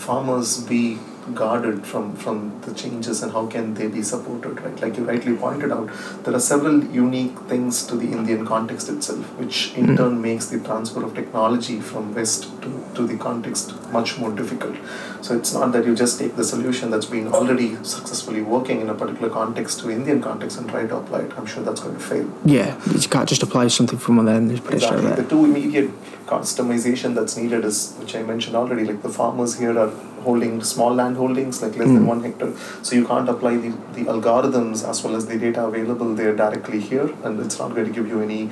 [0.08, 1.00] farmers be
[1.36, 4.62] guarded from from the changes, and how can they be supported?
[4.62, 5.90] Right, like you rightly pointed out,
[6.24, 9.98] there are several unique things to the Indian context itself, which in Mm.
[9.98, 14.76] turn makes the transfer of technology from west to to the context much more difficult.
[15.22, 18.90] So it's not that you just take the solution that's been already successfully working in
[18.90, 21.32] a particular context to Indian context and try to apply it.
[21.38, 22.28] I'm sure that's going to fail.
[22.46, 25.24] Yeah, you can't just apply something from one there and just put it straight Exactly.
[25.24, 25.92] The two immediate
[26.26, 29.92] customization that's needed is, which I mentioned already, like the farmers here are
[30.28, 32.12] holding small land holdings, like less than Mm.
[32.14, 32.54] one hectare.
[32.82, 36.80] So you can't apply the, the algorithms as well as the data available there directly
[36.80, 38.50] here, and it's not going to give you any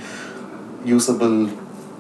[0.86, 1.50] usable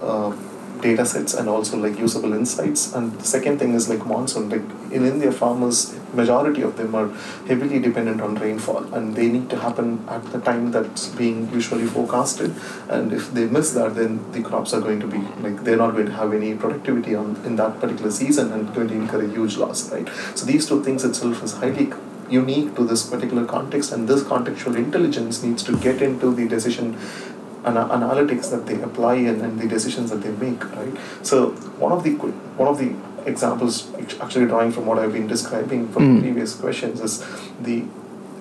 [0.02, 0.32] uh,
[0.82, 2.94] data sets and also like usable insights.
[2.94, 4.50] And the second thing is like monsoon.
[4.50, 4.62] Like
[4.92, 7.10] in India, farmers, majority of them are
[7.48, 11.86] heavily dependent on rainfall, and they need to happen at the time that's being usually
[11.86, 12.56] forecasted.
[12.90, 15.92] And if they miss that, then the crops are going to be like they're not
[15.92, 19.28] going to have any productivity on in that particular season and going to incur a
[19.28, 20.08] huge loss, right?
[20.36, 21.92] So these two things itself is highly
[22.30, 26.98] unique to this particular context, and this contextual intelligence needs to get into the decision
[27.70, 30.94] ana- analytics that they apply and, and the decisions that they make, right?
[31.24, 31.52] So
[31.86, 32.12] one of the
[32.62, 32.90] one of the
[33.30, 36.22] examples, actually drawing from what I've been describing from Mm.
[36.22, 37.24] previous questions, is
[37.70, 37.84] the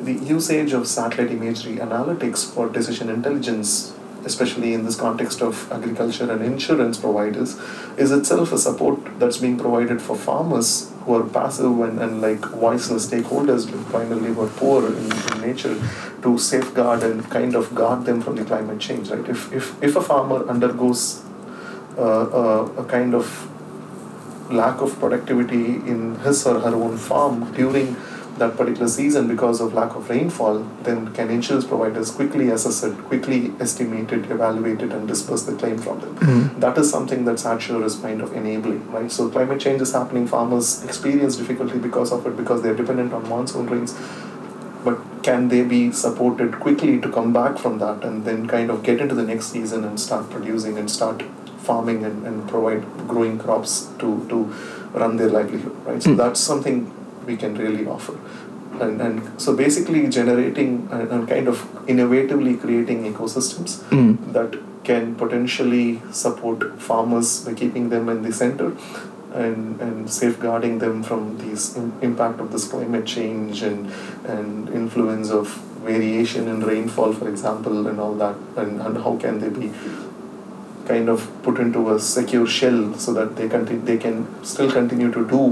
[0.08, 3.70] the usage of satellite imagery analytics for decision intelligence,
[4.26, 7.56] especially in this context of agriculture and insurance providers,
[7.96, 12.44] is itself a support that's being provided for farmers who are passive and, and like
[12.66, 15.76] voiceless stakeholders, primarily who are poor in, in nature,
[16.22, 19.10] to safeguard and kind of guard them from the climate change.
[19.10, 19.28] Right?
[19.28, 21.22] If if, if a farmer undergoes
[21.96, 23.30] uh, uh, a kind of
[24.50, 27.96] lack of productivity in his or her own farm during
[28.38, 32.96] that particular season because of lack of rainfall, then can insurance providers quickly assess it,
[33.04, 36.16] quickly estimate it, evaluate it, and disperse the claim from them?
[36.16, 36.60] Mm.
[36.60, 39.10] That is something that SatSure is kind of enabling, right?
[39.10, 40.26] So climate change is happening.
[40.26, 43.94] Farmers experience difficulty because of it because they're dependent on monsoon rains.
[44.84, 48.82] But can they be supported quickly to come back from that and then kind of
[48.84, 51.22] get into the next season and start producing and start
[51.58, 54.44] farming and, and provide growing crops to, to
[54.92, 56.00] run their livelihood, right?
[56.00, 56.16] So Mm.
[56.18, 56.92] that's something
[57.26, 58.18] we can really offer.
[58.80, 64.32] And, and so basically generating and, and kind of innovatively creating ecosystems Mm.
[64.32, 68.72] that can potentially support farmers by keeping them in the center
[69.34, 73.90] and, and safeguarding them from these Im- impact of this climate change and
[74.34, 75.48] and influence of
[75.88, 79.72] variation in rainfall, for example, and all that, and, and how can they be
[80.86, 85.10] kind of put into a secure shell so that they can they can still continue
[85.12, 85.42] to do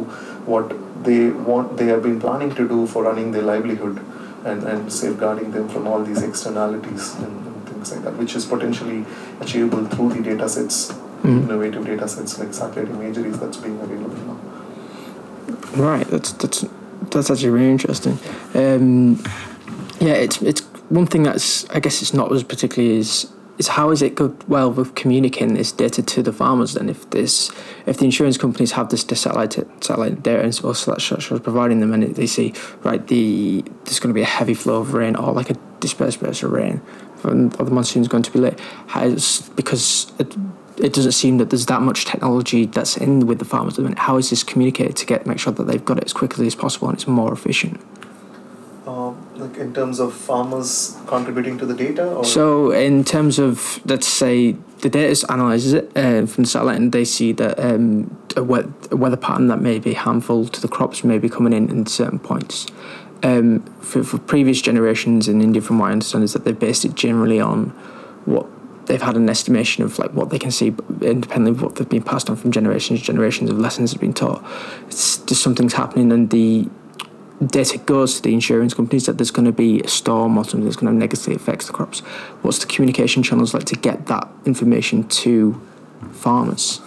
[0.53, 0.73] what
[1.05, 4.01] they want they have been planning to do for running their livelihood
[4.45, 8.45] and, and safeguarding them from all these externalities and, and things like that, which is
[8.45, 9.05] potentially
[9.41, 10.93] achievable through the data sets,
[11.25, 11.45] Mm.
[11.45, 14.39] innovative data sets like satellite imageries that's being available now.
[15.83, 16.67] Right, that's that's
[17.11, 18.19] that's actually really interesting.
[18.55, 19.23] Um,
[20.01, 23.91] yeah, it's it's one thing that's I guess it's not as particularly is is how
[23.91, 27.51] is it good well with communicating this data to the farmers then if this
[27.87, 31.93] if the insurance companies have this satellite satellite data and also that shows providing them
[31.93, 35.33] and they see right the there's going to be a heavy flow of rain or
[35.33, 36.81] like a dispersed burst of rain
[37.25, 40.35] and the monsoon's going to be late has because it,
[40.77, 43.83] it doesn't seem that there's that much technology that's in with the farmers at the
[43.83, 43.99] minute.
[43.99, 46.55] How is this communicated to get make sure that they've got it as quickly as
[46.55, 47.81] possible and it's more efficient?
[49.45, 54.07] Like in terms of farmers contributing to the data, or So, in terms of let's
[54.07, 58.43] say the data analyzes it uh, from the satellite, and they see that um, a,
[58.43, 61.69] we- a weather pattern that may be harmful to the crops may be coming in
[61.69, 62.67] in certain points.
[63.23, 66.85] Um, for, for previous generations in India, from what I understand, is that they've based
[66.85, 67.71] it generally on
[68.25, 68.47] what
[68.87, 70.69] they've had an estimation of like what they can see
[71.01, 74.13] independently of what they've been passed on from generations to generations of lessons have been
[74.13, 74.45] taught
[74.87, 76.69] it's just something's happening and the
[77.45, 80.65] data goes to the insurance companies that there's going to be a storm or something
[80.65, 82.01] that's going to negatively affect the crops
[82.43, 85.61] what's the communication channels like to get that information to
[86.13, 86.81] farmers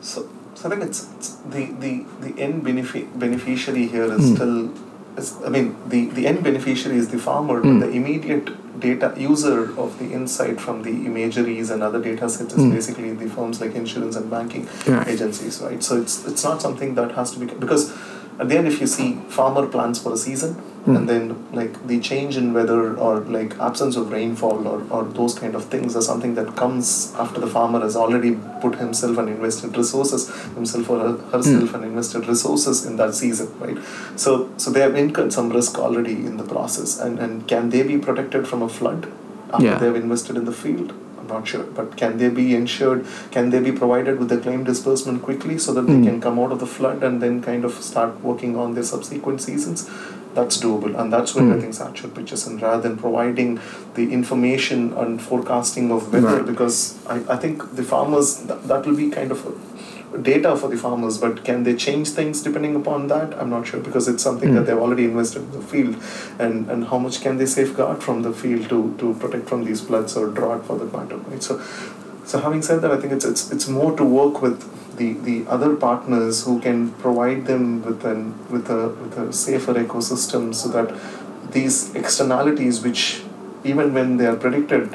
[0.00, 4.34] So, so I think it's, it's the, the, the end benefi- beneficiary here is Mm.
[4.34, 4.70] still,
[5.18, 7.80] is, I mean, the, the end beneficiary is the farmer, Mm.
[7.80, 8.46] but the immediate
[8.80, 12.72] data user of the insight from the imageries and other data sets is Mm.
[12.72, 15.80] basically the firms like insurance and banking right agencies, right?
[15.88, 17.92] So it's it's not something that has to be because
[18.40, 20.96] at the end, if you see farmer plans for a season, Mm.
[20.96, 21.24] and then
[21.56, 25.66] like the change in weather or like absence of rainfall or, or those kind of
[25.66, 30.24] things are something that comes after the farmer has already put himself and invested resources
[30.56, 33.78] himself or her- herself and invested resources in that season right
[34.16, 37.84] so so they have incurred some risk already in the process and and can they
[37.92, 39.06] be protected from a flood
[39.52, 39.78] after Yeah.
[39.78, 40.92] they have invested in the field
[41.32, 43.04] not sure but can they be insured
[43.36, 46.06] can they be provided with the claim disbursement quickly so that they Mm.
[46.08, 49.40] can come out of the flood and then kind of start working on their subsequent
[49.48, 49.84] seasons
[50.36, 51.60] that's doable and that's where I Mm.
[51.62, 53.50] think SatSure pitches in rather than providing
[53.96, 56.46] the information and forecasting of weather Right.
[56.52, 56.78] because
[57.14, 59.42] I, I think the farmers that, that will be kind of
[60.20, 63.34] data for the farmers but can they change things depending upon that?
[63.38, 64.54] I'm not sure because it's something Mm.
[64.56, 65.96] that they've already invested in the field.
[66.38, 69.80] And, and how much can they safeguard from the field to, to protect from these
[69.80, 71.42] floods or drought for that matter right?
[71.42, 71.60] So
[72.24, 74.60] so having said that I think it's it's, it's more to work with
[74.96, 79.74] the, the other partners who can provide them with an with a with a safer
[79.74, 80.94] ecosystem so that
[81.52, 83.22] these externalities which
[83.64, 84.94] even when they are predicted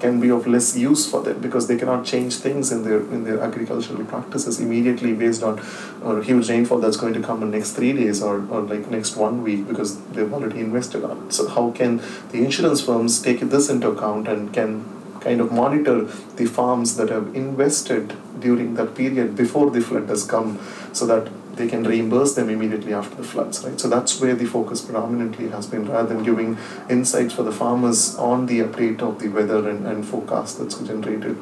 [0.00, 3.24] can be of less use for them because they cannot change things in their in
[3.24, 5.60] their agricultural practices immediately based on
[6.02, 9.16] or huge rainfall that's going to come in next three days or, or like next
[9.16, 11.32] one week because they've already invested on it.
[11.32, 14.84] So how can the insurance firms take this into account and can
[15.20, 16.04] kind of monitor
[16.36, 20.58] the farms that have invested during that period before the flood has come
[20.92, 23.80] so that they can reimburse them immediately after the floods right?
[23.80, 28.16] So that's where the focus predominantly has been rather than giving insights for the farmers
[28.16, 31.38] on the update of the weather and, and forecast that's generated.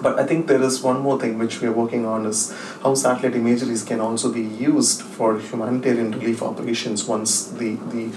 [0.00, 2.94] But I think there is one more thing which we are working on is how
[2.94, 8.10] satellite imageries can also be used for humanitarian relief operations once the the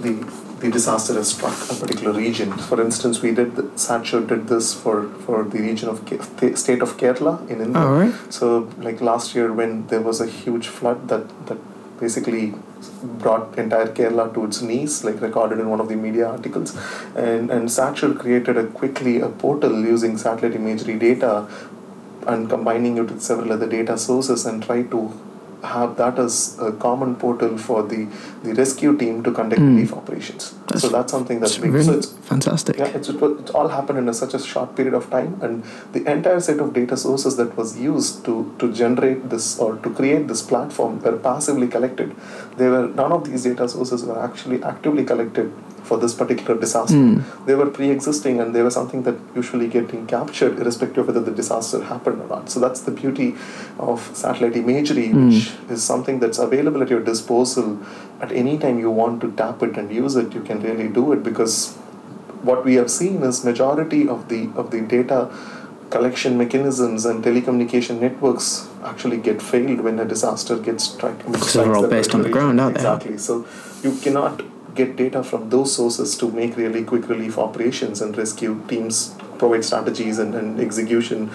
[0.00, 0.12] the,
[0.60, 2.52] the disaster has struck a particular region.
[2.70, 3.54] For instance, we did
[3.86, 7.82] SatSure did this for, for the region of the state of Kerala in India.
[7.82, 11.58] all right So, like last year, when there was a huge flood that that
[12.00, 12.54] basically
[13.22, 16.76] brought entire Kerala to its knees, like recorded in one of the media articles,
[17.14, 21.32] and and SatSure created a quickly a portal using satellite imagery data,
[22.26, 25.02] and combining it with several other data sources, and try to
[25.62, 28.06] have that as a common portal for the
[28.44, 29.70] the rescue team to conduct Mm.
[29.74, 30.44] relief operations.
[30.66, 31.72] That's- so that's something that's it's big.
[31.74, 34.38] really So it's fantastic yeah, it's, it, was- it all happened in a, such a
[34.38, 35.62] short period of time, and
[35.96, 39.90] the entire set of data sources that was used to, to generate this or to
[39.90, 42.14] create this platform were passively collected.
[42.56, 46.94] They were none of these data sources were actually actively collected for this particular disaster.
[46.94, 47.46] Mm.
[47.46, 51.30] They were pre-existing, and they were something that usually getting captured irrespective of whether the
[51.32, 52.50] disaster happened or not.
[52.50, 53.34] So that's the beauty
[53.78, 55.28] of satellite imagery, Mm.
[55.28, 57.78] which is something that's available at your disposal
[58.20, 60.34] at any time you want to tap it and use it.
[60.34, 61.74] You can really do it because
[62.42, 65.18] what we have seen is majority of the of the data
[65.90, 71.18] collection mechanisms and telecommunication networks actually get failed when a disaster gets struck.
[71.18, 72.80] Because they're all based on the ground, aren't they?
[72.80, 73.18] Exactly.
[73.18, 73.46] So
[73.82, 74.42] you cannot
[74.80, 79.64] get data from those sources to make really quick relief operations and rescue teams provide
[79.64, 81.30] strategies and, and execution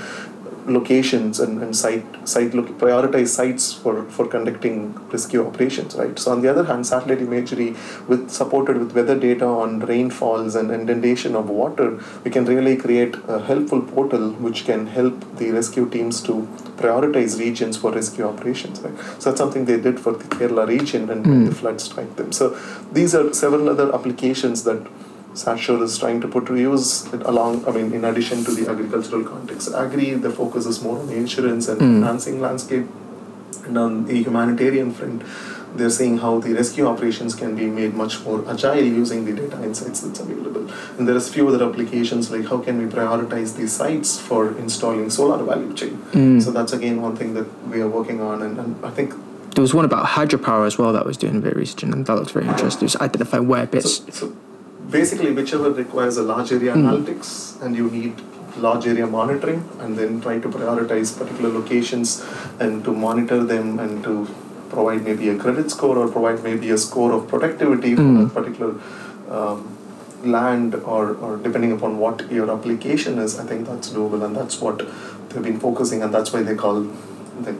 [0.65, 6.17] locations and, and site site look, prioritize sites for, for conducting rescue operations right?
[6.17, 7.75] So on the other hand satellite imagery
[8.08, 13.15] with supported with weather data on rainfalls and inundation of water we can really create
[13.28, 16.47] a helpful portal which can help the rescue teams to
[16.78, 18.97] prioritize regions for rescue operations right?
[19.19, 21.49] So that's something they did for the Kerala region and mm.
[21.49, 22.32] the flood strike them.
[22.32, 22.58] So
[22.91, 24.86] these are several other applications that
[25.36, 28.69] SatSure is trying to put to use it along, I mean, in addition to the
[28.69, 29.74] agricultural context.
[29.74, 32.00] Agri, the focus is more on the insurance and mm.
[32.00, 32.88] financing landscape.
[33.65, 35.24] And on the humanitarian front,
[35.76, 39.62] they're seeing how the rescue operations can be made much more agile using the data
[39.63, 40.71] insights that's available.
[40.98, 45.10] And there's a few other applications like how can we prioritize these sites for installing
[45.10, 45.98] solar value chain.
[46.12, 46.41] Mm.
[46.41, 49.13] So that's again one thing that we are working on, and, and I think
[49.56, 52.32] there was one about hydropower as well that was doing very recent, and that looks
[52.32, 52.88] very interesting.
[52.88, 53.98] So identify where bits.
[53.98, 54.36] So, so
[54.89, 56.84] basically whichever requires a large area mm.
[56.84, 58.21] analytics and you need
[58.58, 62.26] large area monitoring and then try to prioritize particular locations
[62.60, 64.28] and to monitor them and to
[64.69, 68.32] provide maybe a credit score or provide maybe a score of productivity mm.
[68.32, 68.76] for a particular
[69.30, 69.78] um,
[70.24, 74.60] land or, or depending upon what your application is, I think that's doable and that's
[74.60, 74.80] what
[75.30, 76.82] they've been focusing and that's why they call
[77.41, 77.54] the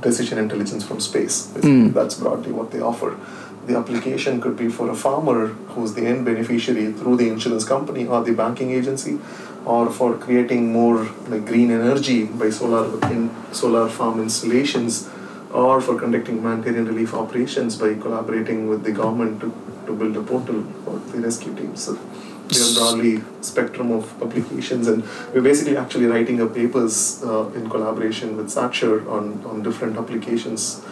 [0.00, 1.48] decision intelligence from space.
[1.48, 1.92] Mm.
[1.92, 3.18] That's broadly what they offer
[3.68, 8.06] the application could be for a farmer who's the end beneficiary through the insurance company
[8.06, 9.18] or the banking agency
[9.64, 15.08] or for creating more like green energy by solar in solar farm installations
[15.52, 19.52] or for conducting humanitarian relief operations by collaborating with the government to,
[19.86, 21.84] to build a portal for the rescue teams.
[21.84, 21.92] So
[22.50, 25.04] we have broadly spectrum of applications and
[25.34, 30.82] we're basically actually writing up papers uh, in collaboration with SatSure on, on different applications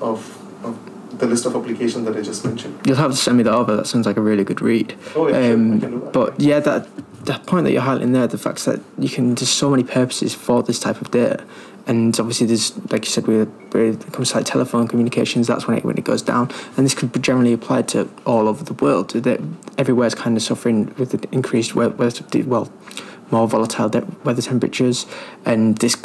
[0.00, 0.20] of,
[0.64, 0.78] of
[1.18, 2.80] the list of applications that I just mentioned.
[2.86, 3.76] You'll have to send me that over.
[3.76, 4.96] That sounds like a really good read.
[5.14, 5.90] Oh, yeah, um, sure.
[6.10, 6.88] But yeah, that
[7.26, 10.34] that point that you're highlighting there, the fact that you can there's so many purposes
[10.34, 11.44] for this type of data,
[11.86, 15.66] and obviously there's like you said, with when it comes to like telephone communications, that's
[15.66, 18.64] when it when it goes down, and this could be generally applied to all over
[18.64, 19.10] the world.
[19.10, 19.40] That
[19.78, 22.10] everywhere's kind of suffering with the increased weather,
[22.46, 22.70] well,
[23.30, 23.90] more volatile
[24.24, 25.06] weather temperatures,
[25.44, 25.96] and this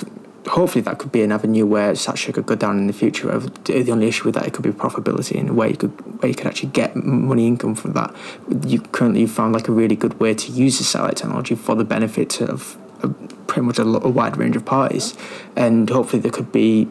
[0.48, 3.38] hopefully that could be an avenue where SatSure could go down in the future.
[3.38, 6.36] The only issue with that it could be profitability and where you could where you
[6.36, 8.16] could actually get money income from that.
[8.66, 11.84] You currently found like a really good way to use the satellite technology for the
[11.84, 12.78] benefit of
[13.48, 15.16] pretty much a, a wide range of parties,
[15.56, 16.88] and hopefully there could be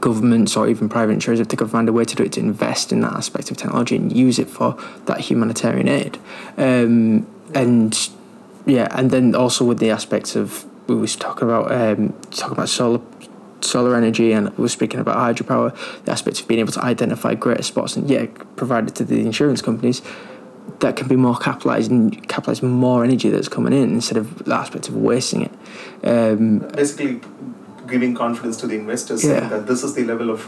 [0.00, 2.40] governments or even private insurers if they could find a way to do it to
[2.40, 6.18] invest in that aspect of technology and use it for that humanitarian aid.
[6.58, 8.10] Um, and
[8.66, 12.68] yeah, and then also with the aspects of we was talking about um, talking about
[12.68, 13.00] solar
[13.60, 17.34] solar energy and we were speaking about hydropower, the aspects of being able to identify
[17.34, 20.02] greater spots and yeah, provided to the insurance companies
[20.80, 24.54] that can be more capitalized and capitalize more energy that's coming in instead of the
[24.54, 25.52] aspect of wasting it.
[26.06, 27.20] Um, Basically,
[27.86, 29.48] giving confidence to the investors yeah.
[29.48, 30.42] that this is the level of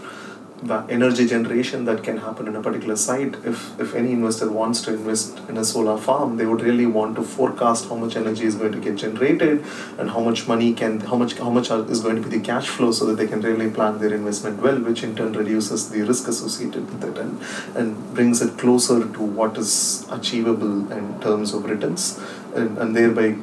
[0.63, 3.35] the energy generation that can happen in a particular site.
[3.45, 7.17] If, if any investor wants to invest in a solar farm, they would really want
[7.17, 9.65] to forecast how much energy is going to get generated
[9.99, 12.67] and how much money can, how much, how much is going to be the cash
[12.67, 16.03] flow so that they can really plan their investment well, which in turn reduces the
[16.03, 17.41] risk associated with it and,
[17.77, 22.21] and brings it closer to what is achievable in terms of returns
[22.55, 23.37] and, and thereby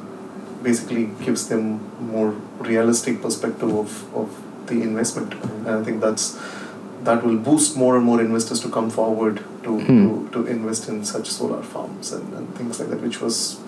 [0.62, 5.32] basically gives them more realistic perspective of, of the investment.
[5.34, 6.38] And I think that's
[7.06, 10.02] that will boost more and more investors to come forward to, hmm.
[10.04, 13.60] to, to, invest in such solar farms and, and things like that, which was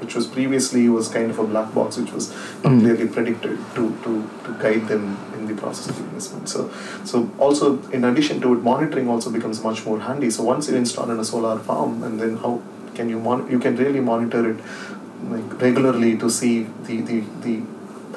[0.00, 2.30] which was previously was kind of a black box, which was
[2.62, 6.48] not clearly predicted to, to, to guide them in the process of investment.
[6.48, 6.70] So,
[7.04, 10.30] so also in addition to it, monitoring also becomes much more handy.
[10.30, 12.60] So once you install in a solar farm, and then how
[12.94, 14.58] can you mon- you can really monitor it
[15.30, 17.62] like regularly to see the, the, the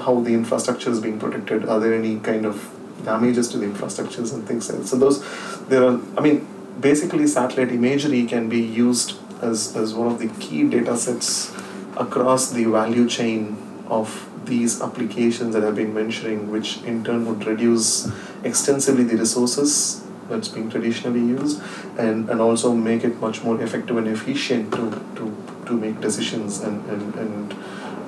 [0.01, 1.65] how the infrastructure is being protected.
[1.65, 4.87] Are there any kind of damages to the infrastructures and things like that.
[4.87, 5.23] So those,
[5.67, 6.47] there are, I mean,
[6.79, 11.53] basically satellite imagery can be used as, as one of the key data sets
[11.97, 13.57] across the value chain
[13.87, 18.09] of these applications that I've been mentioning, which in turn would reduce
[18.43, 21.61] extensively the resources that's being traditionally used
[21.97, 26.61] and, and also make it much more effective and efficient to, to, to make decisions
[26.61, 27.51] and, and, and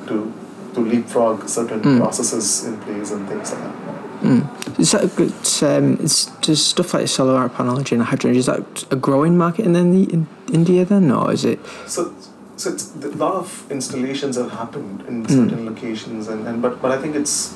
[0.08, 0.34] to,
[0.74, 1.98] to leapfrog certain mm.
[1.98, 3.89] processes in place and things like that.
[4.22, 4.80] Mm.
[4.80, 8.86] Is that a good, um, it's just stuff like solar paneling and hydrogen, is that
[8.92, 11.60] a growing market in, the, in India then, or is it?
[11.88, 12.14] So,
[12.58, 16.92] so it's, a lot of installations have happened in certain locations, and, and but but
[16.92, 17.56] I think it's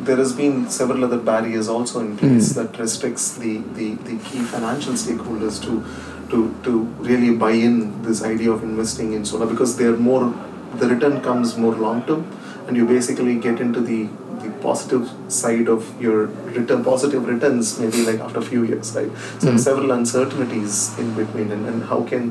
[0.00, 4.40] there has been several other barriers also in place that restricts the, the, the key
[4.40, 5.84] financial stakeholders to
[6.30, 10.34] to to really buy in this idea of investing in solar because they're more
[10.76, 12.26] the return comes more long term
[12.66, 14.08] and you basically get into the
[14.42, 16.18] the positive side of your
[16.58, 19.12] return positive returns maybe like after a few years right
[19.42, 19.58] so Mm.
[19.68, 22.24] several uncertainties in between and, and how can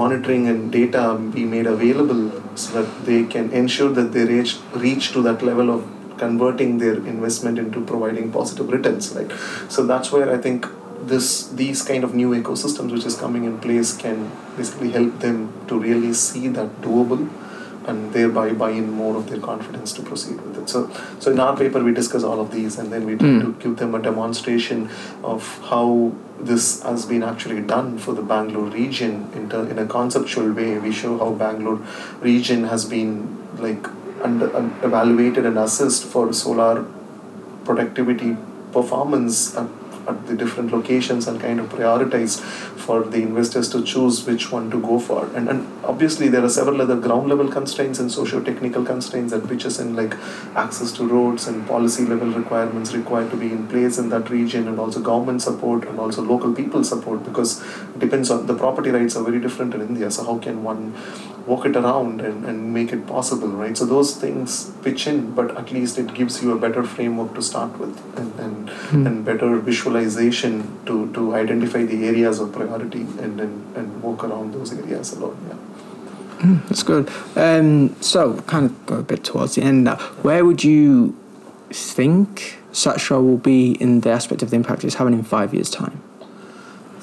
[0.00, 1.04] monitoring and data
[1.36, 2.22] be made available
[2.54, 4.52] so that they can ensure that they reach
[4.86, 5.80] reach to that level of
[6.24, 9.30] converting their investment into providing positive returns right
[9.76, 10.68] so that's where i think
[11.12, 11.28] this
[11.60, 14.18] these kind of new ecosystems which is coming in place can
[14.56, 15.38] basically help them
[15.68, 17.22] to really see that doable
[17.90, 20.68] and thereby buy in more of their confidence to proceed with it.
[20.74, 20.82] So,
[21.18, 23.40] so in our paper we discuss all of these and then we try Mm.
[23.44, 24.88] to give them a demonstration
[25.34, 25.86] of how
[26.50, 30.68] this has been actually done for the Bangalore region in, ter- in a conceptual way.
[30.78, 31.80] We show how Bangalore
[32.20, 33.12] region has been
[33.66, 33.86] like
[34.28, 36.86] under, un- evaluated and assessed for solar
[37.64, 38.36] productivity
[38.72, 39.66] performance at,
[40.08, 42.40] at the different locations and kind of prioritized
[42.86, 45.26] for the investors to choose which one to go for.
[45.36, 49.50] And, and obviously, there are several other ground level constraints and socio technical constraints that
[49.50, 50.14] is in like
[50.56, 54.68] access to roads and policy level requirements required to be in place in that region,
[54.68, 57.62] and also government support and also local people support because
[57.98, 60.10] depends on the property rights are very different in India.
[60.10, 60.94] So, how can one
[61.46, 63.76] walk it around and, and make it possible, right?
[63.76, 67.42] So those things pitch in, but at least it gives you a better framework to
[67.42, 69.06] start with and, and, Mm.
[69.06, 74.52] and better visualization to, to identify the areas of priority and, and, and walk around
[74.54, 75.36] those areas alone.
[75.48, 76.58] Yeah.
[76.68, 77.10] That's good.
[77.36, 79.96] Um, so, kind of go a bit towards the end now.
[80.22, 81.14] Where would you
[81.70, 85.70] think SatSure will be in the aspect of the impact it's having in five years'
[85.70, 86.00] time?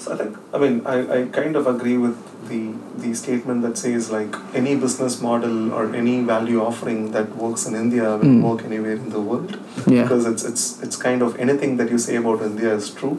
[0.07, 2.17] So I think, I mean, I, I kind of agree with
[2.49, 7.65] the the statement that says like any business model or any value offering that works
[7.67, 8.41] in India will Mm.
[8.49, 9.57] work anywhere in the world.
[9.85, 10.03] Yeah.
[10.03, 13.15] because it's it's it's kind of anything that you say about India is true,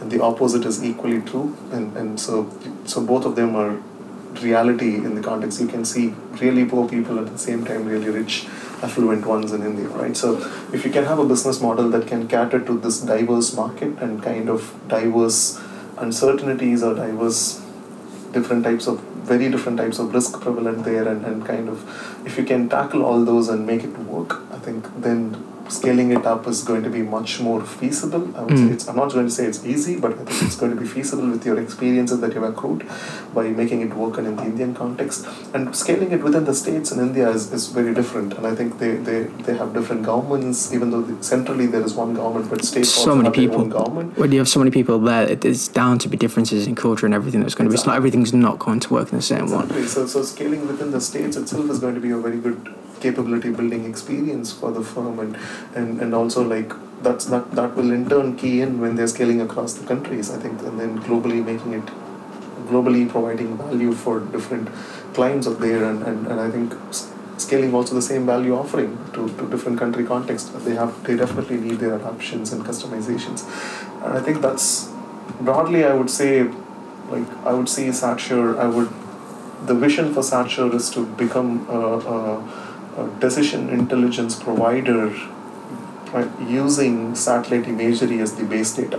[0.00, 1.46] and the opposite is equally true,
[1.78, 2.36] and and so
[2.94, 3.72] so both of them are
[4.46, 5.60] reality in the context.
[5.60, 6.04] You can see
[6.44, 8.38] really poor people at the same time really rich,
[8.88, 10.16] affluent ones in India, right?
[10.22, 10.32] So
[10.72, 14.22] if you can have a business model that can cater to this diverse market and
[14.30, 15.42] kind of diverse
[15.98, 17.60] uncertainties or diverse
[18.32, 22.36] different types of very different types of risk prevalent there and, and kind of if
[22.38, 25.34] you can tackle all those and make it work i think then
[25.76, 28.72] scaling it up is going to be much more feasible i would say Mm.
[28.76, 30.88] it's i'm not going to say it's easy but i think it's going to be
[30.94, 32.82] feasible with your experiences that you've accrued
[33.38, 37.00] by making it work in the indian context and scaling it within the states in
[37.08, 39.18] india is, is very different and i think they, they,
[39.48, 43.14] they have different governments even though the, centrally there is one government but states So
[43.22, 43.64] many people.
[43.78, 46.74] government When you have so many people there, it is down to be differences in
[46.84, 47.76] culture and everything that's going to be.
[47.78, 49.64] It's not everything's not going to work in the same one.
[49.64, 49.86] Exactly.
[49.94, 52.58] So, so scaling within the states itself is going to be a very good
[53.02, 55.36] capability building experience for the firm, and,
[55.74, 56.72] and, and also like
[57.02, 60.30] that's that that will in turn key in when they're scaling across the countries.
[60.30, 61.86] I think, and then globally making it
[62.72, 64.68] globally providing value for different
[65.14, 66.74] clients up there, and, and, and I think.
[67.42, 70.50] Scaling also the same value offering to, to different country contexts.
[70.64, 73.42] They have they definitely need their adaptations and customizations,
[74.04, 74.66] and I think that's
[75.40, 76.30] broadly I would say
[77.14, 78.90] like I would see SatSure, I would
[79.66, 81.80] the vision for SatSure is to become a,
[82.14, 82.18] a
[83.18, 85.14] decision intelligence provider
[86.46, 88.98] using satellite imagery as the base data.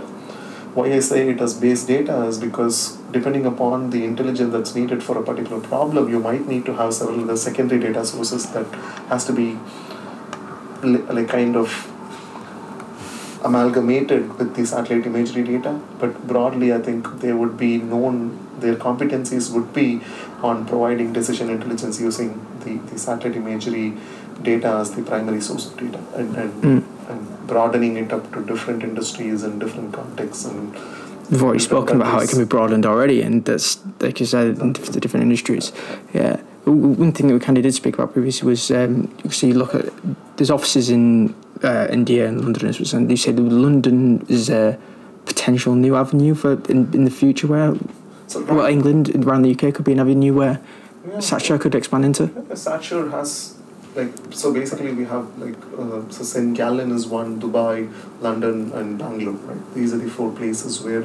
[0.74, 5.04] Why I say it as base data is because depending upon the intelligence that's needed
[5.04, 8.66] for a particular problem, you might need to have several other secondary data sources that
[9.08, 9.56] has to be
[10.82, 11.90] like kind of
[13.44, 18.74] amalgamated with the satellite imagery data, but broadly, I think they would be known, their
[18.74, 20.00] competencies would be
[20.48, 22.30] on providing decision intelligence using
[22.64, 23.86] the, the satellite imagery
[24.42, 26.82] data as the primary source of data and, and, Mm.
[27.10, 30.44] and broadening it up to different industries and different contexts.
[30.44, 30.74] And
[31.30, 34.56] We've already spoken about how it can be broadened already, and that's like you said,
[34.56, 35.72] the different industries.
[36.12, 36.36] Yeah.
[36.64, 38.94] One thing that we kind of did speak about previously was um,
[39.30, 39.86] so you look at
[40.36, 44.78] there's offices in uh, India and London, as and you said London is a
[45.26, 47.74] potential new avenue for in, in the future where
[48.34, 50.60] So well England around the UK could be an avenue where
[51.08, 52.26] yeah, SatSure could expand into.
[52.68, 53.54] SatSure has
[53.96, 56.56] like so basically we have like uh, so St.
[56.60, 57.74] Gallen is one, Dubai,
[58.20, 59.34] London, and Bangalore.
[59.50, 61.04] Right, these are the four places where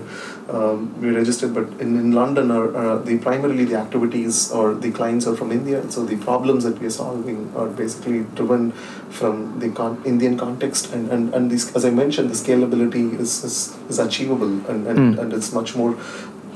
[0.49, 1.53] um, we registered.
[1.53, 5.51] But in, in London, are uh, the primarily the activities or the clients are from
[5.51, 5.83] India.
[5.91, 8.71] So the problems that we are solving are basically driven
[9.19, 13.43] from the con- Indian context, and and and this, as I mentioned, the scalability is
[13.43, 15.19] is, is achievable, and and, Mm.
[15.21, 15.93] and it's much more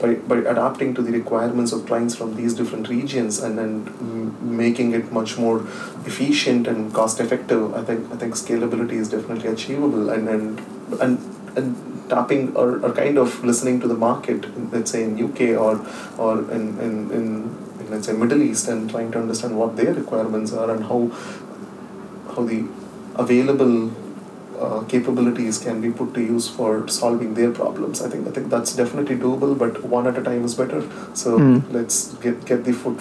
[0.04, 4.94] by, by adapting to the requirements of clients from these different regions and then making
[4.94, 5.62] it much more
[6.06, 10.10] efficient and cost effective, I think I think scalability is definitely achievable.
[10.10, 10.60] And and
[11.00, 11.18] and,
[11.58, 15.74] and tapping or, or kind of listening to the market, let's say in UK or
[16.18, 20.52] or in, in, in let's say Middle East and trying to understand what their requirements
[20.52, 21.02] are and how
[22.36, 22.68] how the
[23.16, 23.76] available
[24.60, 28.02] uh, capabilities can be put to use for solving their problems.
[28.02, 30.82] I think I think that's definitely doable, but one at a time is better.
[31.14, 31.62] So Mm.
[31.72, 33.00] let's get get the foot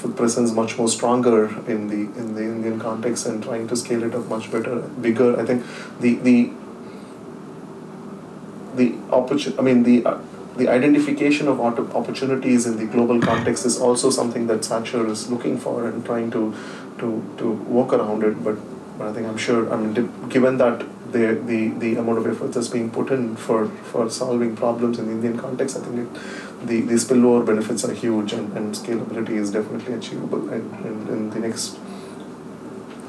[0.00, 1.38] foot presence much more stronger
[1.74, 4.76] in the in the Indian context and trying to scale it up much better,
[5.08, 5.30] bigger.
[5.40, 5.64] I think
[6.00, 6.36] the the
[8.76, 9.58] the opportunity.
[9.58, 10.04] I mean the.
[10.06, 10.18] Uh,
[10.56, 15.28] the identification of auto- opportunities in the global context is also something that SatSure is
[15.28, 16.54] looking for and trying to
[17.00, 18.44] to, to work around it.
[18.44, 18.58] But,
[18.98, 19.72] but I think I'm sure.
[19.72, 23.68] I mean, given that the, the the amount of effort that's being put in for,
[23.68, 27.92] for solving problems in the Indian context, I think it, the the spillover benefits are
[27.92, 30.48] huge and, and scalability is definitely achievable.
[30.48, 31.78] And, and in the next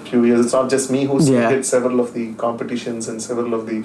[0.08, 1.50] few years, it's not just me who's Yeah.
[1.50, 3.84] hit several of the competitions and several of the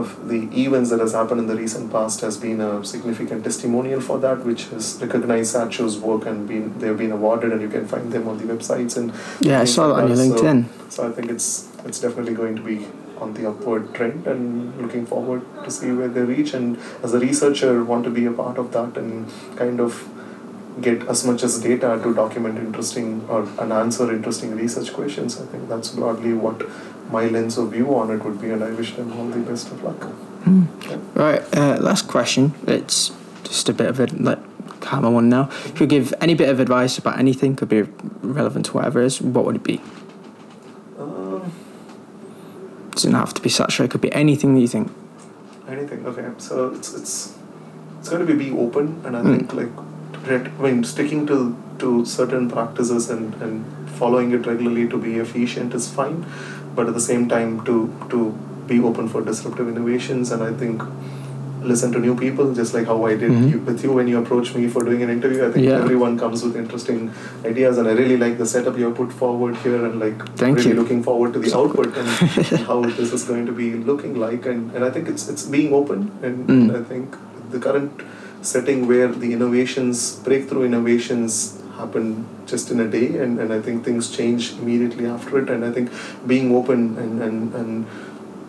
[0.00, 4.00] of the events that has happened in the recent past has been a significant testimonial
[4.00, 7.86] for that, which has recognized SatSure's work and been they've been awarded, and you can
[7.94, 10.64] find them on the websites and Yeah, I saw that on your So- LinkedIn.
[10.88, 11.50] So I think it's
[11.84, 12.78] it's definitely going to be
[13.24, 16.54] on the upward trend, and looking forward to see where they reach.
[16.58, 19.98] And as a researcher, want to be a part of that and kind of
[20.82, 25.40] get as much as data to document interesting or and answer interesting research questions.
[25.40, 26.62] I think that's broadly what
[27.10, 29.70] my lens of view on it would be, and I wish them all the best
[29.72, 30.02] of luck.
[30.44, 30.64] Hmm.
[30.88, 30.98] Yeah.
[31.14, 32.54] Right, uh, last question.
[32.66, 33.10] It's
[33.44, 34.38] just a bit of a like
[34.80, 35.48] calmer one now.
[35.66, 37.82] If you give any bit of advice about anything, could be
[38.22, 39.80] relevant to whatever it is, what would it be?
[40.98, 41.52] Um,
[42.92, 43.80] doesn't have to be such.
[43.80, 44.90] It could be anything that you think.
[45.68, 46.04] anything.
[46.06, 47.34] Okay, so it's it's
[47.98, 49.36] it's going to be be open, and I Mm.
[49.36, 49.89] think like
[50.28, 53.64] I mean sticking to to certain practices and and
[54.00, 56.24] following it regularly to be efficient is fine,
[56.74, 57.76] but at the same time to
[58.10, 58.32] to
[58.66, 60.82] be open for disruptive innovations, and I think
[61.70, 63.48] listen to new people just like how I did Mhm.
[63.52, 65.40] you, with you when you approached me for doing an interview.
[65.46, 65.80] I think Yeah.
[65.86, 67.00] everyone comes with interesting
[67.50, 70.56] ideas, and I really like the setup you have put forward here, and like Thank
[70.60, 70.76] really you.
[70.80, 72.08] looking forward to the output and,
[72.52, 74.46] and how this is going to be looking like.
[74.54, 76.62] And, and I think it's it's being open, and, Mm.
[76.62, 77.18] and I think
[77.56, 78.06] the current
[78.42, 83.84] setting where the innovations, breakthrough innovations happen just in a day, and, and I think
[83.84, 85.50] things change immediately after it.
[85.50, 85.90] And I think
[86.26, 87.86] being open and and, and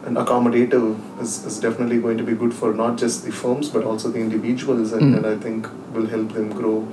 [0.03, 3.83] and accommodative is, is definitely going to be good for not just the firms but
[3.83, 5.17] also the individuals and, Mm.
[5.17, 6.87] and I think will help them grow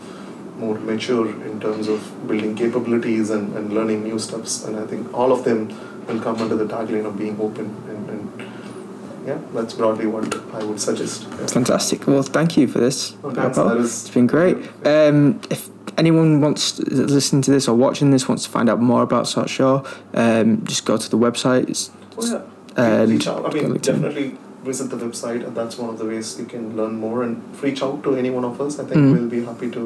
[0.58, 5.14] more mature in terms of building capabilities and, and learning new stuffs and I think
[5.14, 5.68] all of them
[6.06, 7.74] will come under the tagline of being open
[9.28, 11.46] yeah that's broadly what I would suggest yeah.
[11.46, 12.06] Fantastic.
[12.06, 13.14] Well, thank you for this.
[13.22, 14.56] Well, thanks, It's been great.
[14.86, 18.80] Um, if anyone wants to listen to this or watching this wants to find out
[18.80, 19.82] more about Shore,
[20.14, 21.68] um, just go to the website.
[21.68, 22.26] It's, Oh,
[22.76, 22.84] yeah.
[22.84, 23.26] and.
[23.28, 24.36] I mean, definitely
[24.68, 27.22] visit the website, and that's one of the ways you can learn more.
[27.26, 28.78] And reach out to any one of us.
[28.82, 29.12] I think Mm.
[29.14, 29.82] we'll be happy to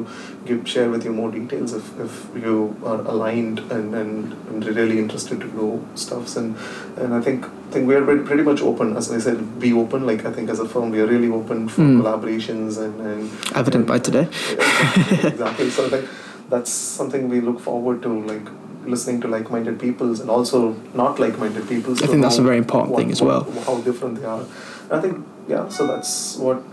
[0.49, 2.55] give share with you more details if, if you
[2.93, 5.69] are aligned and, and, and really interested to know
[6.05, 6.35] stuffs.
[6.41, 6.55] And
[7.03, 8.95] and I think think we're pretty pretty much open.
[9.03, 10.05] As I said, be open.
[10.11, 11.95] Like I think as a firm, we are really open for Mm.
[12.01, 13.29] collaborations and and
[13.63, 14.25] Evident by today.
[14.57, 15.69] exactly, exactly.
[15.79, 16.09] So I think
[16.57, 18.47] that's something we look forward to, like
[18.93, 20.59] listening to like-minded peoples and also
[21.01, 22.01] not like-minded peoples.
[22.03, 23.43] I think that's a very important what- thing as well.
[23.67, 24.43] How different they are.
[24.91, 25.67] I think yeah.
[25.69, 26.63] So that's what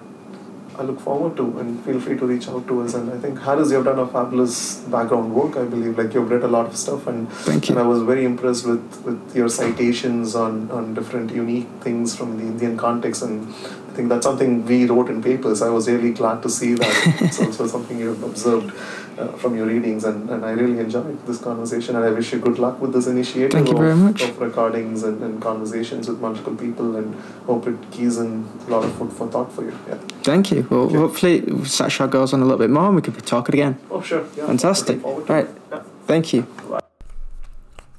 [0.80, 2.94] I look forward to, and feel free to reach out to us.
[2.94, 5.56] And I think Harris, you've done a fabulous background work.
[5.56, 8.24] I believe like you've read a lot of stuff, and Thank and I was very
[8.24, 13.22] impressed with, with your citations on, on different unique things from the Indian context.
[13.22, 15.60] And I think that's something we wrote in papers.
[15.60, 17.16] I was really glad to see that.
[17.20, 18.72] it's also something you've observed
[19.20, 20.04] uh, from your readings.
[20.04, 21.96] And, and I really enjoyed this conversation.
[21.96, 24.22] And I wish you good luck with this initiative Thank you of, very much.
[24.22, 26.96] of recordings and, and conversations with multiple people.
[26.96, 27.14] And
[27.46, 29.74] hope it keys in a lot of food for thought for you.
[29.88, 29.96] Yeah.
[30.22, 30.66] Thank you.
[30.70, 30.96] Well, Okay.
[30.96, 33.78] hopefully, SatSure goes on a little bit more and we could be talking again.
[33.90, 34.24] Oh, sure.
[34.36, 34.46] Yeah.
[34.46, 35.02] Fantastic.
[35.04, 35.48] Looking Right.
[35.70, 35.82] Yeah.
[36.06, 36.46] Thank you.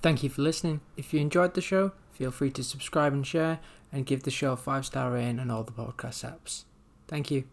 [0.01, 0.81] Thank you for listening.
[0.97, 3.59] If you enjoyed the show, feel free to subscribe and share
[3.93, 6.63] and give the show a five star rating on all the podcast apps.
[7.07, 7.43] Thank you.